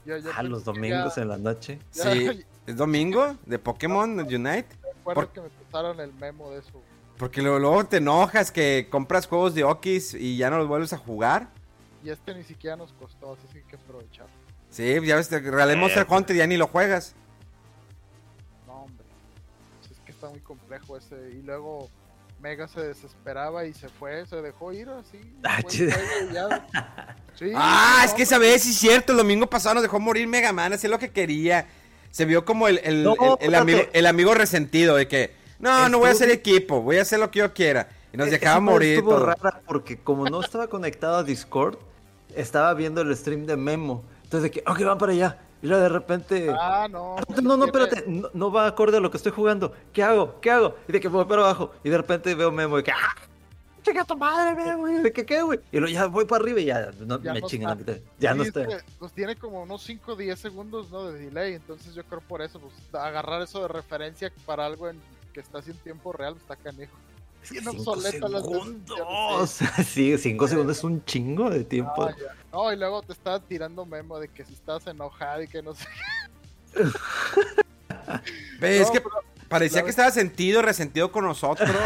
[0.06, 1.78] Ya, ya Ah, los domingos ya- en la noche.
[1.92, 4.66] ya- Sí, es domingo de Pokémon Unite.
[4.82, 6.82] Recuerdo Por- que me pasaron el memo de eso.
[7.16, 10.92] Porque luego, luego te enojas que compras juegos de Okis y ya no los vuelves
[10.92, 11.48] a jugar.
[12.02, 14.26] Y este ni siquiera nos costó, así que hay que aprovechar.
[14.70, 17.14] Sí, ya ves, te regalé Monster Hunter y ya ni lo juegas.
[18.66, 19.06] No, hombre.
[19.80, 21.30] Pues es que está muy complejo ese.
[21.30, 21.88] Y luego
[22.44, 25.18] Mega se desesperaba y se fue, se dejó ir así.
[25.42, 25.60] Ah,
[26.30, 26.66] ya.
[27.38, 29.98] Sí, Ah, no, es que esa vez, sí es cierto, el domingo pasado nos dejó
[29.98, 31.66] morir Mega Man, hacía lo que quería.
[32.10, 35.98] Se vio como el, el, No, el- amigo, el amigo resentido de que, no, no
[35.98, 37.88] voy a hacer equipo, voy a hacer lo que yo quiera.
[38.12, 38.98] Y nos dejaba morir.
[38.98, 39.26] Estuvo todo.
[39.26, 41.78] rara porque como no estaba conectado a Discord,
[42.36, 44.04] estaba viendo el stream de Memo.
[44.22, 45.38] Entonces de que, ok, van para allá.
[45.64, 46.54] Y luego de repente...
[46.60, 47.16] Ah, no.
[47.18, 49.72] "Espérate, No, no, tiene- espérate, no, no va acorde a lo que estoy jugando.
[49.94, 50.38] ¿Qué hago?
[50.42, 50.76] ¿Qué hago?
[50.86, 51.72] Y de que voy para abajo.
[51.82, 53.14] Y de repente veo Memo de que, ¡ah!
[53.82, 54.88] ¡Chica tu madre, Memo!
[54.90, 55.60] Y de que, ¿qué, güey?
[55.72, 57.78] Y luego ya voy para arriba y ya, no, Ya me no chingan.
[57.80, 57.94] está.
[58.18, 58.66] Ya Sí, no es está.
[58.66, 61.04] que, Pues tiene como unos 5 o 10 segundos ¿no?
[61.10, 61.54] de delay.
[61.54, 65.00] Entonces yo creo por eso, pues agarrar eso de referencia para algo en
[65.32, 66.92] que está en tiempo real, pues, está canijo.
[67.50, 69.58] Bien Cinco obsoleta las segundos.
[69.86, 72.08] Sí, cinco segundos es un chingo de tiempo.
[72.52, 75.74] No, y luego te estaba tirando memo de que si estás enojado y que no
[75.74, 75.86] sé.
[78.60, 79.14] Ve, es No, que pero-
[79.48, 81.70] parecía la que vez- estaba sentido, resentido con nosotros.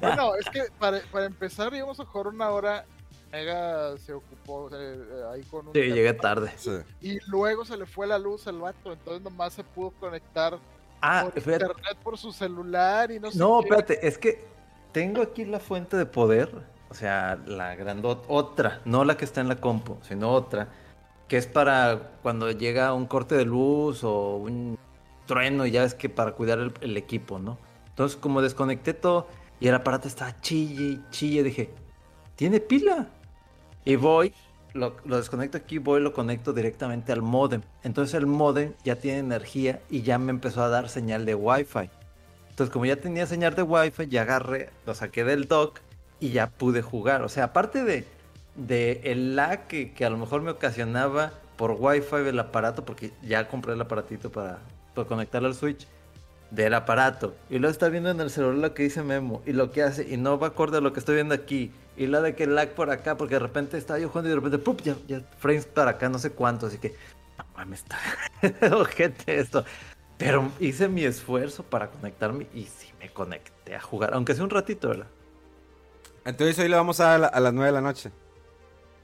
[0.00, 2.84] Bueno, es que para, para empezar íbamos a jugar una hora.
[3.32, 4.96] Mega se ocupó eh,
[5.32, 6.52] ahí con un Sí, llegué tarde.
[6.56, 6.70] Sí.
[7.00, 8.92] Y luego se le fue la luz al vato.
[8.92, 10.56] Entonces nomás se pudo conectar
[11.00, 11.64] Ah, por fíjate.
[11.64, 13.64] internet por su celular y no sé No, qué.
[13.70, 14.44] espérate, es que
[14.92, 16.50] tengo aquí la fuente de poder,
[16.90, 20.68] o sea, la grandota, otra, no la que está en la compu, sino otra,
[21.28, 24.78] que es para cuando llega un corte de luz o un
[25.26, 27.58] trueno, y ya es que para cuidar el, equipo, ¿no?
[27.88, 29.26] Entonces, como desconecté todo
[29.60, 31.70] y el aparato estaba chille y chille, dije,
[32.36, 33.08] ¿tiene pila?
[33.84, 34.34] Y voy,
[34.74, 37.62] lo, lo desconecto aquí, voy, lo conecto directamente al modem.
[37.82, 41.90] Entonces el modem ya tiene energía y ya me empezó a dar señal de Wi-Fi.
[42.52, 45.80] Entonces, como ya tenía señal de Wi-Fi, ya agarré, lo saqué del dock
[46.20, 47.22] y ya pude jugar.
[47.22, 48.04] O sea, aparte de,
[48.56, 53.10] de el lag que, que a lo mejor me ocasionaba por Wi-Fi el aparato, porque
[53.22, 54.58] ya compré el aparatito para,
[54.94, 55.86] para conectarlo al Switch
[56.50, 57.34] del aparato.
[57.48, 60.06] Y luego está viendo en el celular lo que dice Memo y lo que hace,
[60.06, 61.72] y no va acorde a lo que estoy viendo aquí.
[61.96, 64.32] Y lo de que el lag por acá, porque de repente estaba yo jugando y
[64.32, 64.82] de repente, ¡pup!
[64.82, 66.66] Ya, ya frames para acá, no sé cuánto.
[66.66, 66.94] Así que,
[67.38, 69.64] no mames, está ojete esto.
[70.24, 74.50] Pero hice mi esfuerzo para conectarme y sí me conecté a jugar, aunque sea un
[74.50, 75.06] ratito, ¿verdad?
[76.24, 78.12] Entonces hoy le vamos a dar a, la- a las 9 de la noche.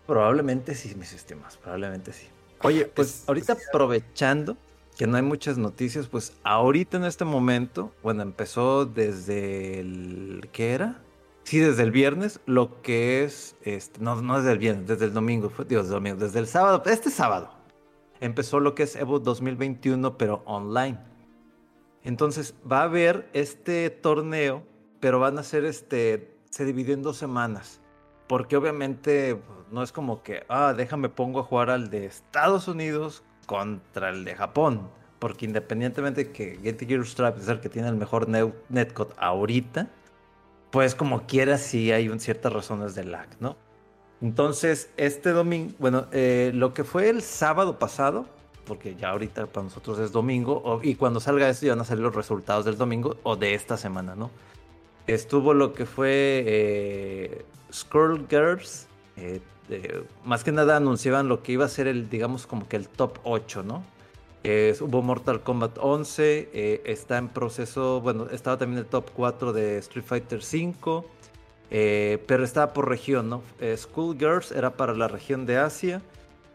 [0.06, 2.28] Probablemente sí, mis estimados, probablemente sí.
[2.62, 4.56] Oye, pues Es- ahorita aprovechando
[4.96, 10.48] que no hay muchas noticias, pues ahorita en este momento, bueno, empezó desde el...
[10.52, 11.00] ¿Qué era?
[11.44, 15.14] Sí, desde el viernes, lo que es, este, no, no desde el viernes, desde el
[15.14, 17.50] domingo, fue, Dios, domingo, desde el sábado, este sábado,
[18.20, 20.98] empezó lo que es Evo 2021, pero online.
[22.04, 24.62] Entonces va a haber este torneo,
[25.00, 27.80] pero van a ser este, se dividió en dos semanas.
[28.26, 32.68] Porque obviamente pues, no es como que, ah, déjame pongo a jugar al de Estados
[32.68, 34.90] Unidos contra el de Japón.
[35.18, 39.14] Porque independientemente de que Guilty Gear Stripe es el que tiene el mejor ne- netcode
[39.18, 39.88] ahorita,
[40.70, 43.56] pues como quiera sí hay un- ciertas razones de lag, ¿no?
[44.20, 48.26] Entonces, este domingo, bueno, eh, lo que fue el sábado pasado,
[48.66, 51.84] porque ya ahorita para nosotros es domingo, o- y cuando salga esto ya van a
[51.84, 54.30] salir los resultados del domingo o de esta semana, ¿no?
[55.06, 59.40] Estuvo lo que fue eh, Skullgirls, eh,
[59.70, 62.88] eh, más que nada anunciaban lo que iba a ser el, digamos, como que el
[62.88, 63.82] top 8, ¿no?
[64.44, 69.52] Eh, hubo Mortal Kombat 11, eh, está en proceso, bueno, estaba también el top 4
[69.52, 71.04] de Street Fighter 5,
[71.70, 73.42] eh, pero estaba por región, ¿no?
[73.60, 76.02] Eh, Schoolgirls era para la región de Asia,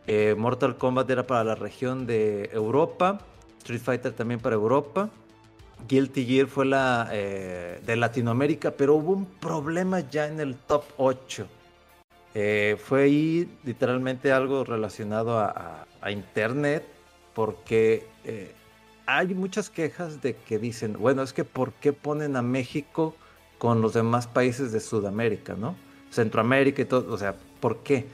[0.06, 3.20] eh, Mortal Kombat era para la región de Europa,
[3.60, 5.10] Street Fighter también para Europa,
[5.88, 10.84] Guilty Gear fue la eh, de Latinoamérica, pero hubo un problema ya en el top
[10.98, 11.48] 8.
[12.36, 16.86] Eh, fue ahí literalmente algo relacionado a, internet,
[17.34, 18.06] porque
[19.06, 23.16] hay muchas quejas de que dicen, bueno, es que ¿por qué ponen a México
[23.64, 25.78] con los demás países de Sudamérica, ¿no?
[26.12, 28.06] Centroamérica y todo, o sea, ¿por qué?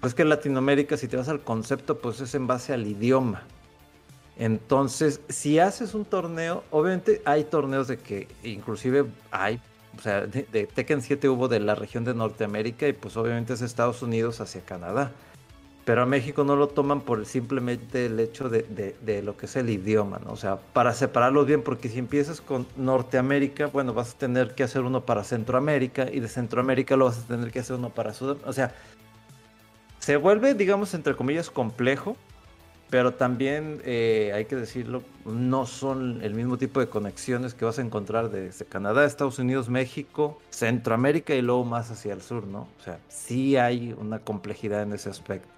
[0.00, 3.44] Pues que Latinoamérica, si te vas al concepto, pues es en base al idioma.
[4.36, 9.60] Entonces, si haces un torneo, obviamente hay torneos de que inclusive hay,
[9.96, 13.52] o sea, de, de Tekken 7 hubo de la región de Norteamérica y pues obviamente
[13.52, 15.12] es Estados Unidos hacia Canadá.
[15.86, 18.62] Pero a México no lo toman por simplemente el hecho de,
[19.00, 20.32] de- lo que es el idioma, ¿no?
[20.32, 24.64] O sea, para separarlos bien, porque si empiezas con Norteamérica, bueno, vas a tener que
[24.64, 28.12] hacer uno para Centroamérica y de Centroamérica lo vas a tener que hacer uno para
[28.12, 28.50] Sudamérica.
[28.50, 28.74] O sea,
[30.00, 32.16] se vuelve, digamos, entre comillas, complejo,
[32.90, 37.78] pero también eh, hay que decirlo, no son el mismo tipo de conexiones que vas
[37.78, 42.68] a encontrar desde Canadá, Estados Unidos, México, Centroamérica y luego más hacia el sur, ¿no?
[42.78, 45.50] O sea, sí hay una complejidad en ese aspecto.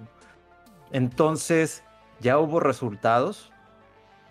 [0.93, 1.83] Entonces,
[2.21, 3.53] ya hubo resultados.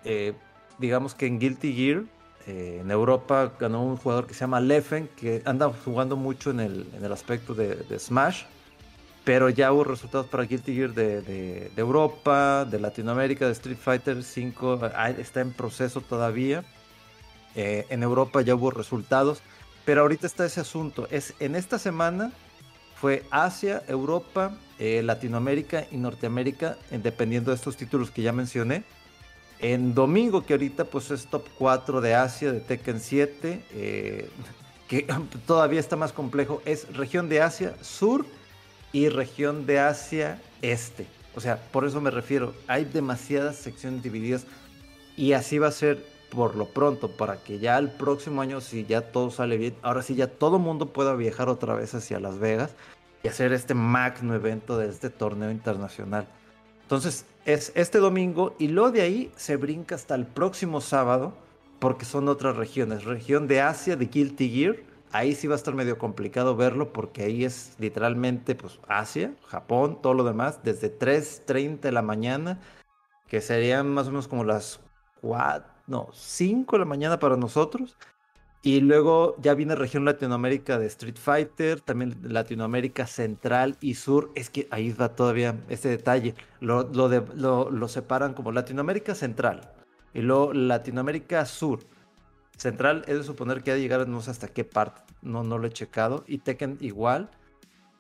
[0.04, 0.34] eh,
[0.80, 2.04] digamos que en Guilty Gear,
[2.46, 6.60] eh, en Europa, ganó un jugador que se llama Leffen, que anda jugando mucho en
[6.62, 8.44] el, en el aspecto de, de Smash.
[9.26, 14.80] Pero ya hubo resultados para Guilty Gear de, Europa, de Latinoamérica, de Street Fighter 5.
[15.18, 16.64] Está en proceso todavía.
[17.56, 19.42] Eh, en Europa ya hubo resultados.
[19.84, 21.08] Pero ahorita está ese asunto.
[21.12, 22.32] Es, en esta semana
[23.00, 28.84] fue Asia, Europa, eh, Latinoamérica y Norteamérica, dependiendo de estos títulos que ya mencioné.
[29.60, 34.30] En domingo, que ahorita pues es top 4 de Asia, de Tekken 7, eh,
[34.88, 35.08] que
[35.48, 38.26] todavía está más complejo, es región de Asia Sur
[38.92, 41.08] y región de Asia Este.
[41.36, 44.46] O sea, por eso me refiero, hay demasiadas secciones divididas
[45.16, 48.86] y así va a ser por lo pronto, para que ya el próximo año, si
[48.86, 52.40] ya todo sale bien, ahora sí ya todo mundo pueda viajar otra vez hacia Las
[52.40, 52.76] Vegas
[53.24, 56.28] y hacer este magno evento de este torneo internacional.
[56.84, 61.34] Entonces es este domingo y luego de ahí se brinca hasta el próximo sábado
[61.80, 63.04] porque son otras regiones.
[63.06, 64.76] Región de Asia de Guilty Gear.
[65.12, 70.00] Ahí sí va a estar medio complicado verlo porque ahí es literalmente pues Asia, Japón,
[70.02, 72.60] todo lo demás, desde 3.30 de la mañana,
[73.28, 74.82] que serían más o menos como las
[75.22, 77.98] 4, no, 5 de la mañana para nosotros.
[78.64, 84.32] Y luego ya viene región Latinoamérica de Street Fighter, también Latinoamérica Central y Sur.
[84.36, 86.36] Es que ahí va todavía este detalle.
[86.60, 89.72] Lo, lo, lo- lo separan como Latinoamérica Central
[90.14, 91.82] y luego Latinoamérica Sur.
[92.58, 95.58] Central es de suponer que ha de llegar no sé hasta qué parte, no, no
[95.58, 96.24] lo he checado.
[96.28, 97.30] Y Tekken igual,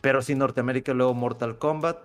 [0.01, 1.99] pero sí Norteamérica, luego Mortal Kombat.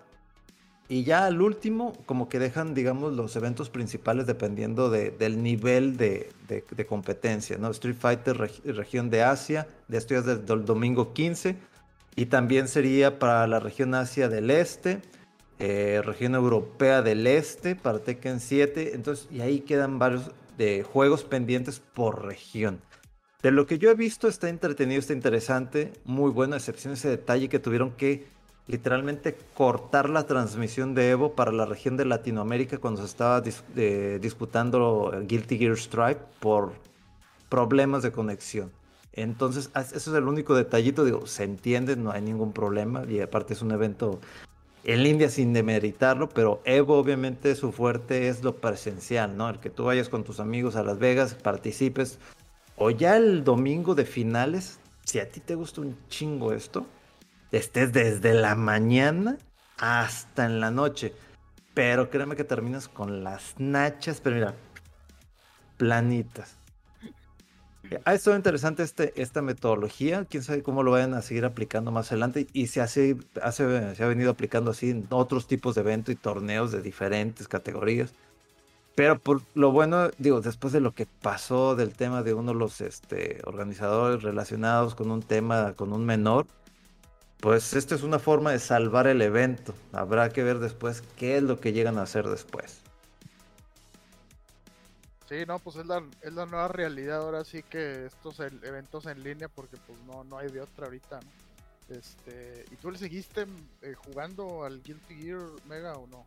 [0.93, 5.97] Y ya al último, como que dejan, digamos, los eventos principales dependiendo de- del nivel
[5.97, 7.71] de, de- de competencia, ¿no?
[7.71, 11.57] Street Fighter, reg- región de Asia, de esto es desde el domingo 15.
[12.15, 15.01] Y también sería para la región Asia del Este,
[15.59, 18.95] eh, región europea del Este, para Tekken 7.
[18.95, 22.81] Entonces, y ahí quedan varios de juegos pendientes por región.
[23.43, 27.49] De lo que yo he visto, está entretenido, está interesante, muy bueno, excepción ese detalle
[27.49, 28.27] que tuvieron que
[28.67, 33.63] literalmente cortar la transmisión de Evo para la región de Latinoamérica cuando se estaba dis-
[33.77, 36.73] eh, disputando Guilty Gear Stripe por
[37.49, 38.71] problemas de conexión.
[39.13, 43.53] Entonces, eso es el único detallito, digo, se entiende, no hay ningún problema y aparte
[43.53, 44.21] es un evento
[44.85, 49.51] en línea sin demeritarlo, pero Evo obviamente su fuerte es lo presencial, ¿no?
[49.51, 52.19] El que tú vayas con tus amigos a Las Vegas, participes,
[52.77, 56.87] o ya el domingo de finales, si a ti te gusta un chingo esto,
[57.53, 59.39] estés desde la mañana
[59.79, 61.13] hasta en la noche,
[61.75, 64.55] pero créeme que terminas con las nachas, pero mira,
[65.77, 66.57] planitas.
[68.05, 70.25] Ha estado interesante este, esta metodología.
[70.25, 72.47] Quién sabe cómo lo vayan a seguir aplicando más adelante.
[72.53, 73.17] Y se, hace-
[73.53, 78.15] se ha venido aplicando así en otros tipos de eventos y torneos de diferentes categorías.
[78.95, 82.59] Pero por lo bueno, digo, después de lo que pasó del tema de uno de
[82.59, 86.47] los este, organizadores relacionados con un tema, con un menor,
[87.43, 89.75] pues esta es una forma de salvar el evento.
[89.93, 92.81] Habrá que ver después qué es lo que llegan a hacer después.
[95.29, 99.25] Sí, no, pues es la, es la nueva realidad ahora sí que estos eventos en
[99.25, 101.97] línea porque pues no, no hay de otra ahorita, ¿no?
[101.97, 103.47] Este, ¿y tú le seguiste
[103.83, 106.25] eh, jugando al Guilty Gear Mega o no?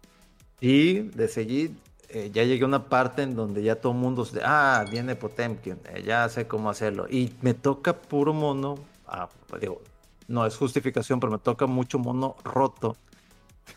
[0.59, 1.71] Y de seguir,
[2.09, 5.15] eh, ya llegué a una parte en donde ya todo el mundo, se- ah, viene
[5.15, 7.07] Potemkin, eh, ya sé cómo hacerlo.
[7.09, 8.75] Y me toca puro mono,
[9.07, 9.29] ah,
[9.61, 9.81] digo,
[10.27, 12.97] no es justificación, pero me toca mucho mono roto.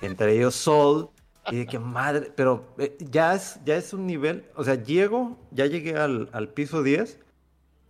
[0.00, 1.10] Entre ellos Sol.
[1.50, 5.38] Y de que madre, pero eh, ya, es, ya es un nivel, o sea, llego,
[5.50, 7.20] ya llegué al, al piso 10,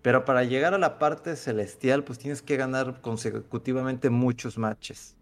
[0.03, 5.17] pero para llegar a la parte celestial, pues tienes que ganar consecutivamente muchos matches.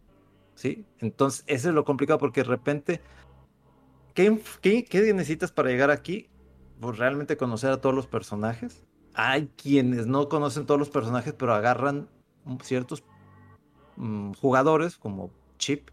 [0.55, 0.87] ¿Sí?
[0.99, 3.01] Entonces, eso es lo complicado porque de repente
[4.15, 6.29] ¿Qué, qué- qué necesitas para llegar aquí?
[6.81, 8.85] Pues realmente conocer a todos los personajes.
[9.15, 12.09] Hay quienes no conocen todos los personajes, pero agarran
[12.63, 13.03] ciertos
[13.97, 15.91] mm, jugadores como Chip,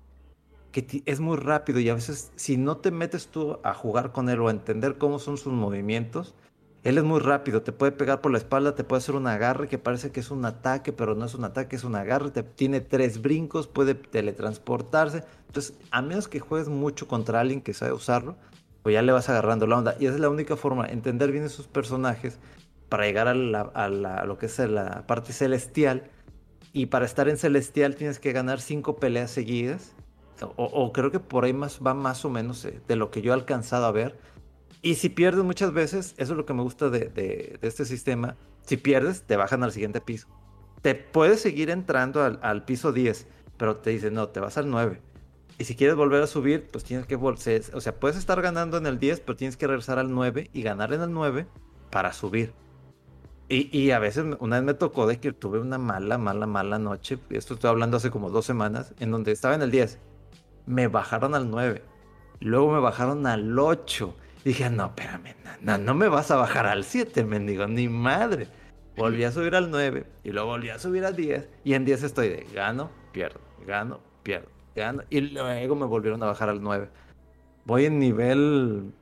[0.72, 4.30] que es muy rápido y a veces si no te metes tú a jugar con
[4.30, 6.34] él o a entender cómo son sus movimientos,
[6.84, 9.70] él es muy rápido, te puede pegar por la espalda, te puede hacer un agarre
[9.70, 12.44] que parece que es un ataque, pero no es un ataque, es un agarre, te-
[12.44, 15.24] tiene tres brincos, puede teletransportarse.
[15.48, 18.36] Entonces, a menos que juegues mucho contra alguien que sabe usarlo,
[18.82, 19.96] pues ya le vas agarrando la onda.
[20.00, 22.38] Y es la única forma, entender bien esos personajes
[22.90, 26.10] para llegar a la- a lo que es la parte celestial.
[26.74, 29.94] Y para estar en celestial tienes que ganar cinco peleas seguidas.
[30.58, 33.22] O, o creo que por ahí más, va más o menos eh, de lo que
[33.22, 34.18] yo he alcanzado a ver.
[34.82, 37.86] Y si pierdes muchas veces, eso es lo que me gusta de, de- de este
[37.86, 38.36] sistema.
[38.64, 40.28] Si pierdes, te bajan al siguiente piso.
[40.82, 44.70] Te puedes seguir entrando al, al piso 10, pero te dicen, no, te vas al
[44.70, 45.00] 9.
[45.60, 47.62] Y si quieres volver a subir, pues tienes que volver.
[47.74, 50.62] O sea, puedes estar ganando en el 10, pero tienes que regresar al 9 y
[50.64, 51.46] ganar en el 9
[51.92, 52.52] para subir.
[53.50, 57.20] Y, a veces, una vez me tocó de que tuve una mala, mala, mala noche.
[57.30, 60.00] Esto estoy hablando hace como dos semanas, en donde estaba en el 10.
[60.66, 61.84] Me bajaron al 9.
[62.40, 64.16] Luego me bajaron al 8.
[64.44, 68.48] Dije, no, espérame, no, no me vas a bajar al 7, mendigo, ni madre.
[68.98, 71.50] Volví a subir al 9 y luego volví a subir al 10.
[71.64, 75.04] Y en 10 estoy de gano, pierdo, gano, pierdo, gano.
[75.10, 76.90] Y luego me volvieron a bajar al 9.
[77.66, 78.94] Voy en nivel,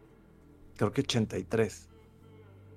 [0.78, 1.91] creo que 83.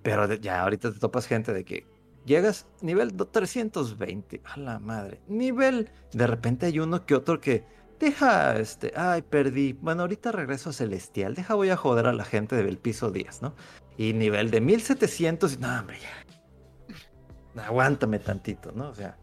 [0.04, 1.84] Pero ya ahorita te topas gente de que
[2.26, 4.40] llegas nivel do- 320.
[4.44, 5.20] A la madre.
[5.26, 7.64] Nivel, de repente hay uno que otro que
[7.98, 9.72] deja, este, ay, perdí.
[9.72, 11.34] Bueno, ahorita regreso a Celestial.
[11.34, 13.54] Deja, voy a joder a la gente del piso 10, ¿no?
[13.96, 15.54] Y nivel de 1700.
[15.54, 17.64] y, No, hombre, ya.
[17.66, 18.90] Aguántame tantito, ¿no?
[18.90, 19.16] O sea.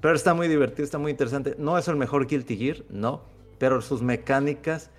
[0.00, 1.56] Pero está muy divertido, está muy interesante.
[1.58, 3.24] No es el mejor Guilty Gear, no.
[3.58, 4.90] Pero sus mecánicas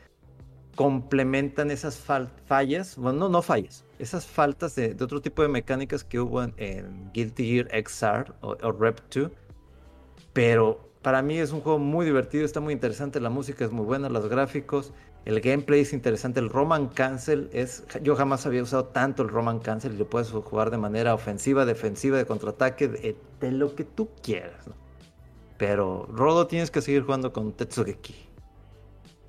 [0.76, 5.48] complementan esas fal- fallas, bueno, no, no fallas, esas faltas de, de otro tipo de
[5.48, 9.32] mecánicas que hubo en, Guilty Gear XR o, o Rep 2.
[10.34, 13.86] Pero para mí es un juego muy divertido, está muy interesante, la música es muy
[13.86, 14.92] buena, los gráficos,
[15.24, 19.60] el gameplay es interesante, el Roman Cancel es, yo jamás había usado tanto el Roman
[19.60, 24.10] Cancel y lo puedes jugar de manera ofensiva, defensiva, de contraataque, de, lo que tú
[24.22, 24.66] quieras.
[25.58, 28.25] Pero Rodo tienes que seguir jugando con Tetsugeki.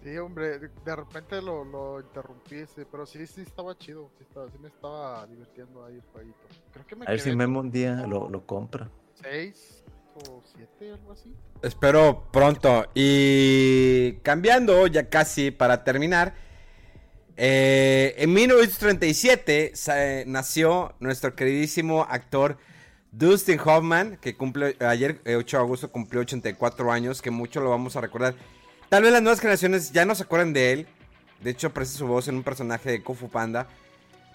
[0.06, 4.48] Sí, hombre, de, repente lo, lo interrumpí, sí, pero sí, sí estaba chido, sí, estaba,
[4.48, 6.38] sí me estaba divirtiendo ahí el jueguito.
[6.72, 8.88] Creo que me A ver si Memo un día lo, lo compra.
[9.20, 9.82] 6
[10.14, 11.34] o 7, algo así.
[11.60, 12.86] Espero pronto.
[12.94, 16.34] Y cambiando ya casi para terminar.
[17.36, 22.58] eh, en 1937 sa- nació nuestro queridísimo actor
[23.10, 27.70] Dustin Hoffman, que cumple ayer, eh, 8 de agosto, cumplió 84 años, que mucho lo
[27.70, 28.36] vamos a recordar.
[28.88, 30.86] Tal vez las nuevas generaciones ya no se acuerdan de él.
[31.42, 33.66] De hecho, aparece su voz en un personaje de Kung Fu Panda.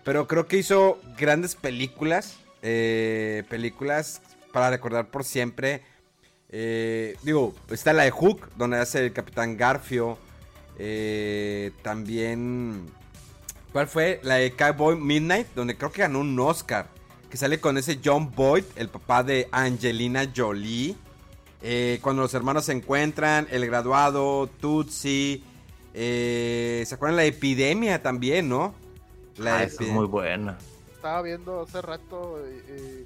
[0.03, 2.37] Pero creo que hizo grandes películas.
[2.63, 4.21] eh, películas
[4.51, 5.81] para recordar por siempre.
[6.49, 10.17] Eh, digo, está la de Hook, donde hace el Capitán Garfio.
[10.77, 12.87] Eh, también.
[13.71, 14.19] ¿Cuál fue?
[14.23, 16.87] La de Cowboy Midnight, donde creo que ganó un Oscar.
[17.29, 20.95] Que sale con ese John Boyd, el papá de Angelina Jolie.
[21.61, 25.43] Eh, cuando los hermanos se encuentran, El Graduado, Tootsie.
[25.93, 28.73] eh, ¿Se acuerdan la epidemia también, no?
[29.37, 30.57] La Ah, esa es muy buena.
[30.93, 33.05] Estaba viendo hace rato, eh, eh,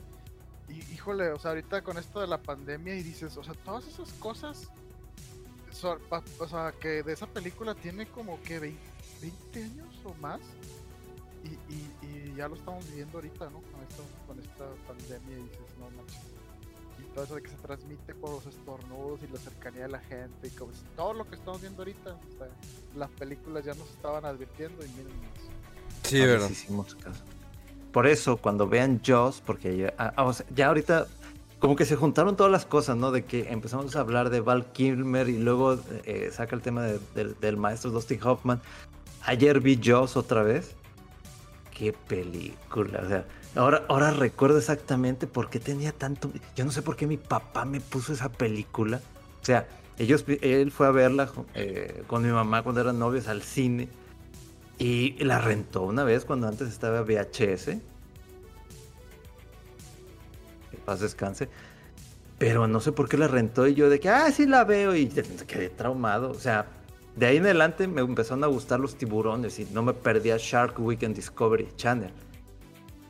[0.69, 3.87] y híjole, o sea, ahorita con esto de la pandemia y dices, o sea, todas
[3.87, 4.69] esas cosas,
[6.09, 8.79] pa- o sea, que de esa película tiene como que 20,
[9.21, 10.39] 20 años o más,
[11.43, 11.91] y, y-
[12.31, 13.61] y ya lo estamos viviendo ahorita, ¿no?
[13.61, 16.34] Con, esto, con esta pandemia y dices, no manches.
[16.99, 19.99] Y todo eso de que se transmite por los estornudos y la cercanía de la
[19.99, 22.47] gente, y como todo lo que estamos viendo ahorita, o sea,
[22.95, 25.13] las películas ya nos estaban advirtiendo y miren,
[26.03, 26.49] Sí, verdad.
[26.49, 27.23] hicimos caso.
[27.91, 31.07] Por eso, cuando vean Jaws, porque ya, ah, o sea, ya ahorita
[31.59, 33.11] como que se juntaron todas las cosas, ¿no?
[33.11, 36.99] De que empezamos a hablar de Val Kilmer y luego eh, saca el tema de-
[37.15, 38.61] del- del maestro Dustin Hoffman.
[39.23, 40.75] Ayer vi Jaws otra vez.
[41.75, 43.01] Qué película.
[43.03, 46.31] O sea, ahora, ahora recuerdo exactamente por qué tenía tanto.
[46.55, 49.01] Yo no sé por qué mi papá me puso esa película.
[49.41, 49.67] O sea,
[49.99, 53.89] ellos, él fue a verla eh, con mi mamá cuando eran novios al cine.
[54.79, 57.65] Y la rentó una vez cuando antes estaba VHS.
[60.71, 61.49] Que paz descanse.
[62.37, 64.95] Pero no sé por qué la rentó y yo de que, ah, sí la veo
[64.95, 66.31] y quedé traumado.
[66.31, 66.67] O sea,
[67.15, 70.79] de ahí en adelante me empezaron a gustar los tiburones y no me perdía Shark
[70.79, 72.11] Week en Discovery Channel.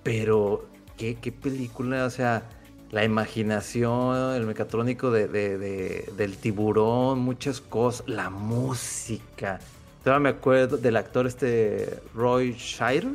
[0.04, 0.66] Pero,
[0.98, 2.06] ¿qué, qué película?
[2.06, 2.44] O sea,
[2.92, 9.60] la imaginación, el mecatrónico de, de- de- del tiburón, muchas cosas, la música.
[10.04, 13.14] Todavía me acuerdo del actor este Roy Scheider,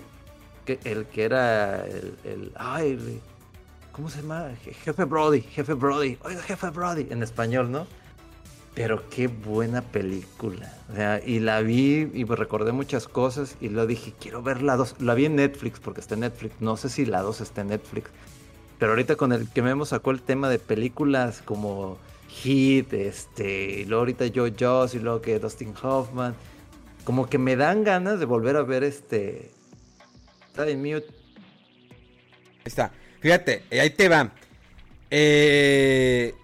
[0.64, 3.20] que, el que era el, el- ay,
[3.92, 4.48] ¿cómo se llama?
[4.64, 7.86] Je- Jefe Brody, Jefe Brody, oiga, Jefe Brody, en español, ¿no?
[8.74, 10.72] Pero qué buena película.
[10.90, 14.76] O sea, y la vi y recordé muchas cosas y lo dije, quiero ver la
[14.76, 14.96] 2.
[15.00, 16.54] La vi en Netflix porque está en Netflix.
[16.60, 18.10] No sé si la 2 está en Netflix.
[18.78, 21.98] Pero ahorita con el que Memo sacó el tema de películas como
[22.28, 26.34] Hit, este, y luego ahorita Joe Joss y luego que Dustin Hoffman,
[27.04, 29.50] como que me dan ganas de volver a ver este.
[30.46, 31.06] Está en mute.
[31.06, 32.92] Ahí está.
[33.20, 34.32] Fíjate, ahí te va.
[35.10, 36.34] Eh,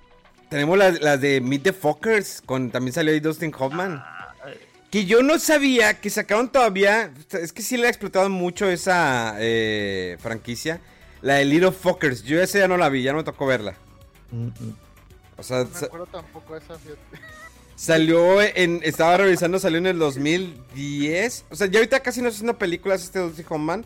[0.48, 2.42] tenemos las, las de Meet the Fuckers.
[2.44, 4.02] Con, también salió ahí Dustin Hoffman.
[4.90, 7.12] Que yo no sabía que sacaron todavía.
[7.32, 10.80] Es que sí le ha explotado mucho esa eh, franquicia.
[11.22, 12.22] La de Little Fuckers.
[12.22, 13.74] Yo esa ya no la vi, ya no me tocó verla.
[14.30, 14.76] Mm, mm.
[15.38, 17.00] O sea, No me sa- acuerdo tampoco esa, fíjate.
[17.74, 18.80] salió en.
[18.84, 21.44] Estaba revisando, salió en el 2010.
[21.50, 23.84] O sea, ya ahorita casi no está haciendo películas este Dustin Hoffman.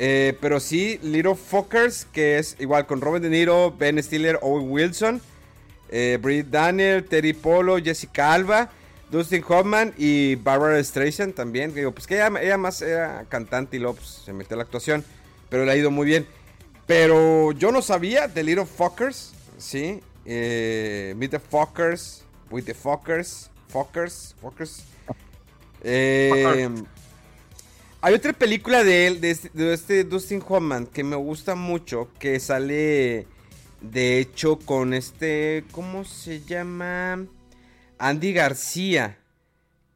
[0.00, 4.70] Eh, pero sí, Little Fuckers, que es igual con Robert De Niro, Ben Stiller, Owen
[4.70, 5.20] Wilson,
[5.88, 8.70] eh, Brit Daniel, Terry Polo, Jessica Alba,
[9.10, 11.74] Dustin Hoffman y Barbara Streisand también.
[11.74, 14.64] Digo, pues que ella, ella más era cantante y luego pues, se metió a la
[14.64, 15.04] actuación,
[15.48, 16.26] pero le ha ido muy bien.
[16.86, 20.00] Pero yo no sabía de Little Fuckers, ¿sí?
[20.24, 24.84] Eh, Meet the Fuckers, With the Fuckers, Fuckers, Fuckers.
[25.82, 26.68] Eh,
[28.00, 32.08] hay otra película de él, de este, de este Dustin Hoffman, que me gusta mucho,
[32.18, 33.26] que sale,
[33.80, 37.26] de hecho, con este, ¿cómo se llama?
[37.98, 39.18] Andy García,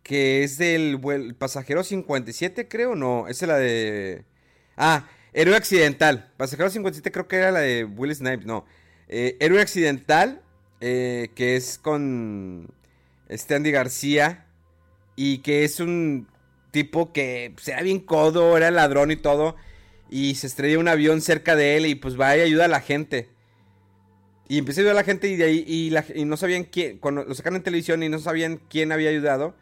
[0.02, 1.00] que es del
[1.38, 4.24] pasajero 57, creo, no, es la de...
[4.76, 8.66] Ah, Héroe Accidental, pasajero 57 creo que era la de Will Snipes, no.
[9.08, 10.42] Eh, Héroe Accidental,
[10.80, 12.68] eh, que es con
[13.28, 14.46] este Andy García,
[15.16, 16.28] y que es un
[16.70, 19.56] tipo que pues, era bien codo, era ladrón y todo.
[20.10, 22.80] Y se estrella un avión cerca de él y pues va y ayuda a la
[22.80, 23.28] gente.
[24.48, 25.64] Y empieza a ayudar a la gente y de ahí
[26.14, 29.54] y, no sabían quién, cuando lo sacan en televisión y no sabían quién había ayudado.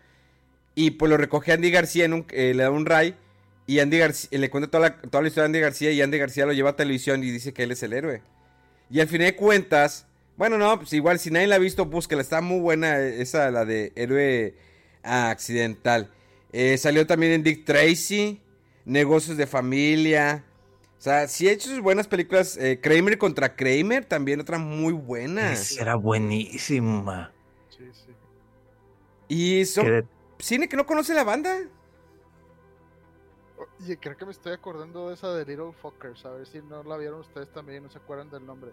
[0.75, 3.15] Y pues lo recoge Andy García, en un, eh, le da un ray.
[3.67, 6.19] Y Andy García, le cuenta toda la, toda la historia de Andy García y Andy
[6.19, 8.23] García lo lleva a televisión y dice que él es el héroe.
[8.91, 10.07] Y al final de cuentas,
[10.37, 13.51] bueno, no, pues igual si nadie la ha visto, búsquela, está muy buena eh, esa,
[13.51, 14.55] la de héroe
[15.03, 16.11] accidental.
[16.53, 18.41] Eh, salió también en Dick Tracy,
[18.85, 20.45] Negocios de Familia.
[21.01, 22.59] O sea, sí ha hecho sus buenas películas.
[22.59, 25.51] eh, Kramer contra Kramer, también otra muy buena.
[25.55, 27.33] Esa era buenísima.
[27.71, 28.15] Sí, sí.
[29.27, 30.07] Y son
[30.39, 31.59] cine que no conoce la banda.
[33.81, 36.27] Oye, creo que me estoy acordando de esa de Little Fuckers.
[36.27, 38.73] A ver si no la vieron ustedes también y no se acuerdan del nombre.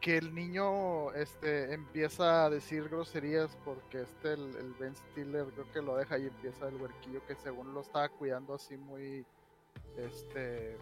[0.00, 5.70] Que el niño este, empieza a decir groserías porque este, el, el Ben Stiller, creo
[5.74, 9.26] que lo deja y empieza el huerquillo que según lo estaba cuidando así muy.
[9.96, 10.76] Este.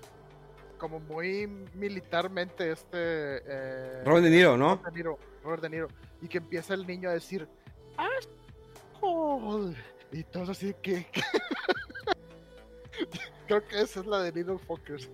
[0.78, 2.88] Como muy militarmente, este.
[2.94, 4.76] Eh, Robert De Niro, ¿no?
[4.76, 5.88] Robert De Niro, Robert De Niro,
[6.22, 7.46] y que empieza el niño a decir
[7.96, 9.76] "Asshole",
[10.12, 11.06] y todo así que
[13.46, 15.08] creo que esa es la de Little Fuckers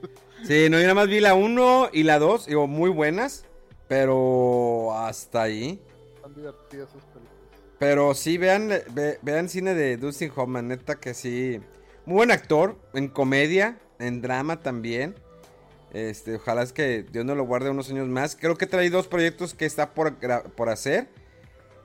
[0.44, 3.44] Sí, no, yo nada más vi la 1 y la 2, digo, muy buenas.
[3.88, 5.80] Pero hasta ahí.
[6.16, 7.32] están divertidas esas películas
[7.78, 11.60] Pero sí, vean, ve- vean cine de Dustin Hoffman, neta que sí.
[12.06, 15.14] Muy buen actor, en comedia, en drama también.
[15.92, 18.36] Este, ojalá es que Dios no lo guarde unos años más.
[18.36, 20.14] Creo que trae dos proyectos que está por,
[20.54, 21.08] por hacer.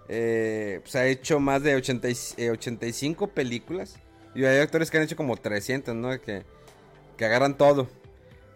[0.09, 3.95] Eh, pues ha hecho más de 80 y- eh, 85 películas.
[4.35, 6.09] Y hay actores que han hecho como 300, ¿no?
[6.21, 6.43] Que,
[7.17, 7.87] que agarran todo.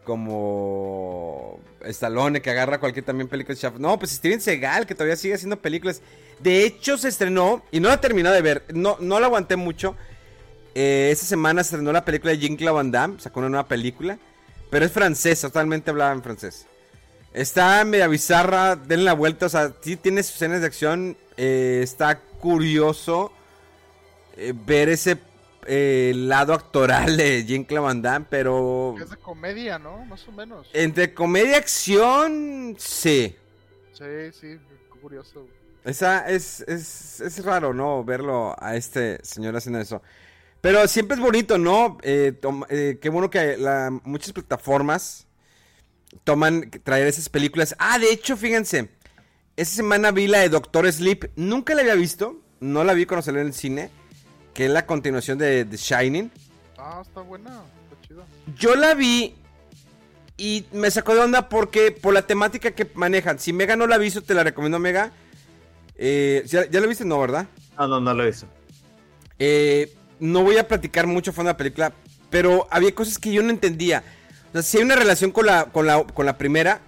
[0.03, 3.57] Como Stallone, que agarra cualquier también película.
[3.79, 6.01] No, pues Steven Seagal, que todavía sigue haciendo películas.
[6.39, 9.55] De hecho, se estrenó, y no la he terminado de ver, no, no la aguanté
[9.55, 9.95] mucho.
[10.75, 14.19] Eh, esta semana se estrenó la película de Jean-Claude Van Damme, sacó una nueva película,
[14.69, 16.67] pero es francesa, totalmente hablada en francés.
[17.33, 21.81] Está media bizarra, denle la vuelta, o sea, sí tiene sus escenas de acción, eh,
[21.83, 23.31] está curioso
[24.37, 25.17] eh, ver ese
[25.65, 30.05] eh, lado actoral de Jean-Claude Van Damme, pero Es de comedia, ¿no?
[30.05, 30.69] Más o menos.
[30.73, 33.35] entre comedia y acción, sí.
[33.93, 34.57] Sí, sí,
[35.01, 35.47] curioso.
[35.83, 38.03] Esa es, es, es raro, ¿no?
[38.03, 40.01] Verlo a este señor haciendo eso.
[40.65, 41.99] Pero siempre es bonito, ¿no?
[42.01, 42.33] Eh,
[42.69, 45.27] eh, qué bueno que la- muchas plataformas
[46.23, 47.75] toman traer esas películas.
[47.77, 48.89] Ah, de hecho, fíjense.
[49.55, 51.25] Esta semana vi la de Doctor Sleep.
[51.35, 52.41] Nunca la había visto.
[52.61, 53.91] No la vi cuando salió en el cine.
[54.55, 56.31] Que es la continuación de The Shining.
[56.79, 58.25] Ah, está buena, está chida.
[58.57, 59.35] Yo la vi
[60.35, 63.37] y me sacó de onda porque por la temática que manejan.
[63.37, 65.11] Si Mega no la ha visto, te la recomiendo, Mega.
[65.95, 67.05] Eh, ¿ya, ya la viste?
[67.05, 67.45] No, ¿verdad?
[67.77, 68.47] No, no, no lo hizo.
[69.37, 71.93] Eh, no voy a platicar mucho fondo de la película,
[72.29, 74.03] pero había cosas que yo no entendía.
[74.49, 76.81] O sea, sí hay una relación con la, con la, con la primera,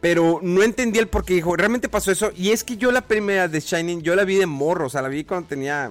[0.00, 2.32] pero no entendía el por qué dijo, realmente pasó eso.
[2.36, 5.02] Y es que yo la primera de Shining, yo la vi de morro, o sea,
[5.02, 5.90] la vi cuando tenía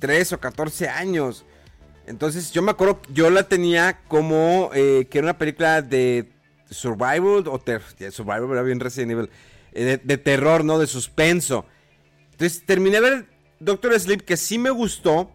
[0.00, 1.44] 13 o 14 años.
[2.06, 6.28] Entonces yo me acuerdo, yo la tenía como eh, que era una película de
[6.70, 9.30] survival, o ter- survival, era bien Resident Evil,
[9.72, 10.78] eh, de, de terror, ¿no?
[10.78, 11.64] De suspenso.
[12.32, 13.26] Entonces terminé de ver
[13.60, 15.30] Doctor Sleep, que sí me gustó,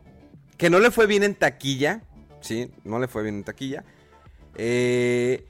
[0.60, 2.01] que no le fue bien en taquilla,
[2.41, 3.86] sí, no le fue bien en taquilla.
[4.55, 5.45] Eh,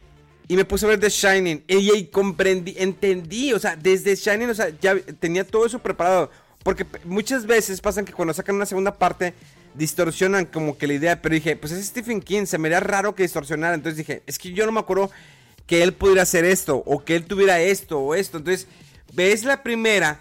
[0.47, 1.63] y me puse a ver The Shining.
[1.67, 6.29] Y, y comprendí, entendí, o sea, desde Shining, o sea, ya tenía todo eso preparado.
[6.61, 9.33] Porque muchas veces pasan que cuando sacan una segunda parte,
[9.73, 11.21] distorsionan como que la idea.
[11.23, 13.73] Pero dije, pues es Stephen King, se me haría raro que distorsionara.
[13.73, 15.09] Entonces dije, es que yo no me acuerdo
[15.65, 18.37] que él pudiera hacer esto, o que él tuviera esto, o esto.
[18.37, 18.67] Entonces,
[19.13, 20.19] ves la primera.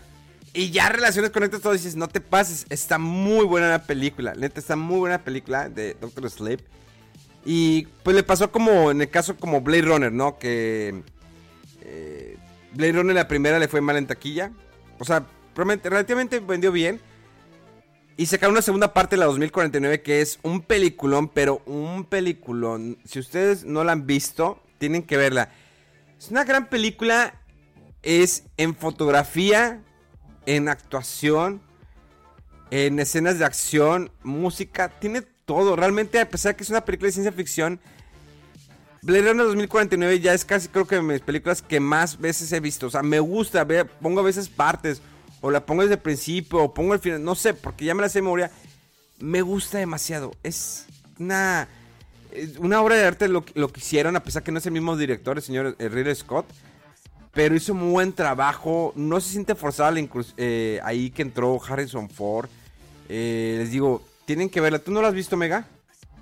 [0.52, 4.60] Y ya relaciones conectas todo dices, no te pases, está muy buena la película, neta,
[4.60, 6.60] está muy buena la película de Doctor Sleep.
[7.44, 10.38] Y pues le pasó como en el caso como Blade Runner, ¿no?
[10.38, 11.02] Que
[11.82, 12.36] eh,
[12.72, 14.52] Blade Runner la primera le fue mal en taquilla.
[14.98, 17.00] O sea, relativamente vendió bien.
[18.16, 22.98] Y sacaron una segunda parte, la 2049, que es un peliculón, pero un peliculón.
[23.04, 25.50] Si ustedes no la han visto, tienen que verla.
[26.18, 27.34] Es una gran película.
[28.02, 29.82] Es en fotografía,
[30.48, 31.60] en actuación,
[32.70, 35.76] en escenas de acción, música, tiene todo.
[35.76, 37.78] Realmente, a pesar de que es una película de ciencia ficción,
[39.02, 42.60] Blade Runner 2049 ya es casi creo que de mis películas que más veces he
[42.60, 42.86] visto.
[42.86, 43.66] O sea, me gusta,
[44.00, 45.02] pongo a veces partes,
[45.42, 48.00] o la pongo desde el principio, o pongo el final, no sé, porque ya me
[48.00, 48.50] la sé de memoria.
[49.18, 50.32] Me gusta demasiado.
[50.42, 50.86] Es
[51.18, 51.68] una,
[52.32, 54.72] es una obra de arte lo, lo que hicieron, a pesar que no es el
[54.72, 56.46] mismo director, el señor eh, Ridley Scott.
[57.32, 58.92] Pero hizo muy buen trabajo.
[58.96, 62.48] No se siente forzada la eh, ahí que entró Harrison Ford.
[63.08, 64.78] Eh, les digo, tienen que verla.
[64.78, 65.66] ¿Tú no la has visto, Mega?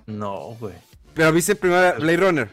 [0.06, 0.74] No, güey.
[1.14, 2.50] Pero viste primero Blade Runner.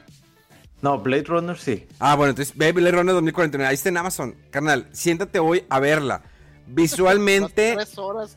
[0.81, 1.87] No, Blade Runner sí.
[1.99, 3.67] Ah, bueno, entonces ve Blade Runner 2049.
[3.67, 4.35] Ahí está en Amazon.
[4.49, 6.21] Carnal, siéntate hoy a verla.
[6.67, 7.73] Visualmente.
[7.75, 8.35] Tres horas.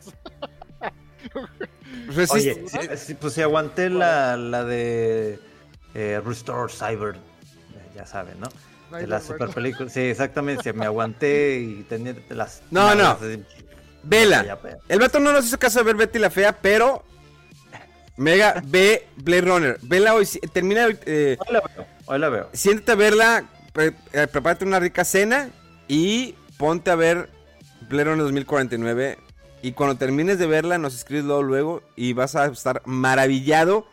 [2.07, 5.39] resist- Oye, sí, sí, pues si aguanté la, la de
[5.93, 7.17] eh, Restore Cyber,
[7.95, 8.47] ya saben, ¿no?
[8.91, 9.37] De Cyber la Record.
[9.39, 9.89] super película.
[9.89, 10.63] Sí, exactamente.
[10.63, 12.61] Si me aguanté y tenía las.
[12.71, 13.11] No, no.
[13.11, 13.43] así,
[14.03, 14.57] Vela.
[14.87, 17.03] El vato no nos hizo caso de ver Betty la Fea, pero.
[18.15, 19.77] Mega, ve Blade Runner.
[19.81, 20.25] Vela hoy.
[20.53, 20.87] Termina.
[21.05, 21.85] eh, Hoy la veo.
[22.05, 22.49] Hoy la veo.
[22.53, 25.49] siéntate a verla, pre- eh, prepárate una rica cena
[25.87, 27.29] y ponte a ver
[27.89, 29.17] Blade Runner 2049.
[29.61, 33.85] Y cuando termines de verla, nos escribes luego, luego y vas a estar maravillado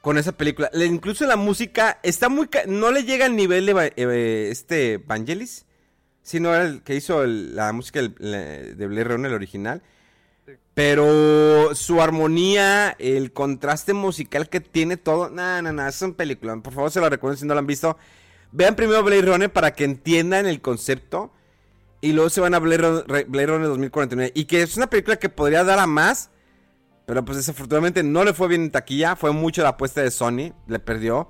[0.00, 0.70] con esa película.
[0.72, 2.48] Le- incluso la música está muy...
[2.66, 5.66] No le llega al nivel de eh, este Vangelis,
[6.22, 9.82] sino era el que hizo el- la música del- la- de Blade Runner, el original.
[10.74, 16.56] Pero su armonía, el contraste musical que tiene todo, no, no, no, es un película.
[16.56, 17.98] Por favor, se lo recuerdo si no lo han visto.
[18.52, 21.32] Vean primero Blade Runner para que entiendan el concepto.
[22.00, 24.32] Y luego se van a Blade Runner, Blade Runner 2049.
[24.34, 26.30] Y que es una película que podría dar a más.
[27.10, 29.16] Pero pues desafortunadamente no le fue bien en taquilla.
[29.16, 30.52] Fue mucho la apuesta de Sony.
[30.68, 31.28] Le perdió.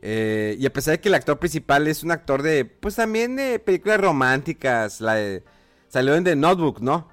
[0.00, 2.64] Eh, y a pesar de que el actor principal es un actor de.
[2.64, 5.00] Pues también de películas románticas.
[5.00, 5.44] La de-
[5.86, 7.06] salió en The Notebook, ¿no?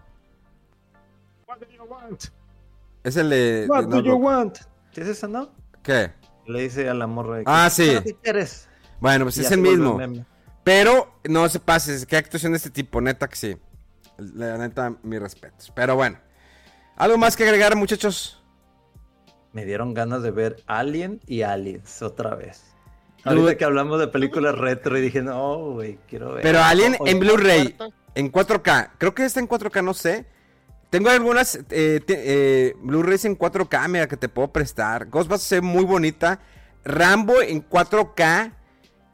[3.03, 3.68] Es el de.
[3.70, 4.57] What de do you want?
[4.91, 5.51] ¿Sí es esa, no?
[5.84, 6.12] ¿Qué?
[6.47, 7.91] Le dice a la morra de que, Ah, sí.
[8.03, 8.68] "¿Qué quieres?
[8.99, 9.99] Bueno, pues Y es el mismo.
[10.64, 13.55] Pero no se pases, qué actuación de este tipo, neta que sí.
[14.18, 15.72] La neta, mis respetos.
[15.76, 16.18] Pero bueno.
[17.00, 18.43] ¿Algo más que agregar, muchachos?
[19.54, 22.76] Me dieron ganas de ver Alien y Aliens otra vez.
[23.24, 23.39] Dude.
[23.39, 26.43] Ahorita que hablamos de películas retro y dije, no, güey, quiero ver.
[26.43, 27.78] Pero Alien en Blu-ray,
[28.16, 28.91] en 4K.
[28.97, 30.26] Creo que está en 4K, no sé.
[30.89, 35.06] tengo algunas eh, eh, Blu-rays en 4K, mira, que te puedo prestar.
[35.06, 36.41] Ghostbusters se ve muy bonita.
[36.84, 38.56] Rambo en 4K.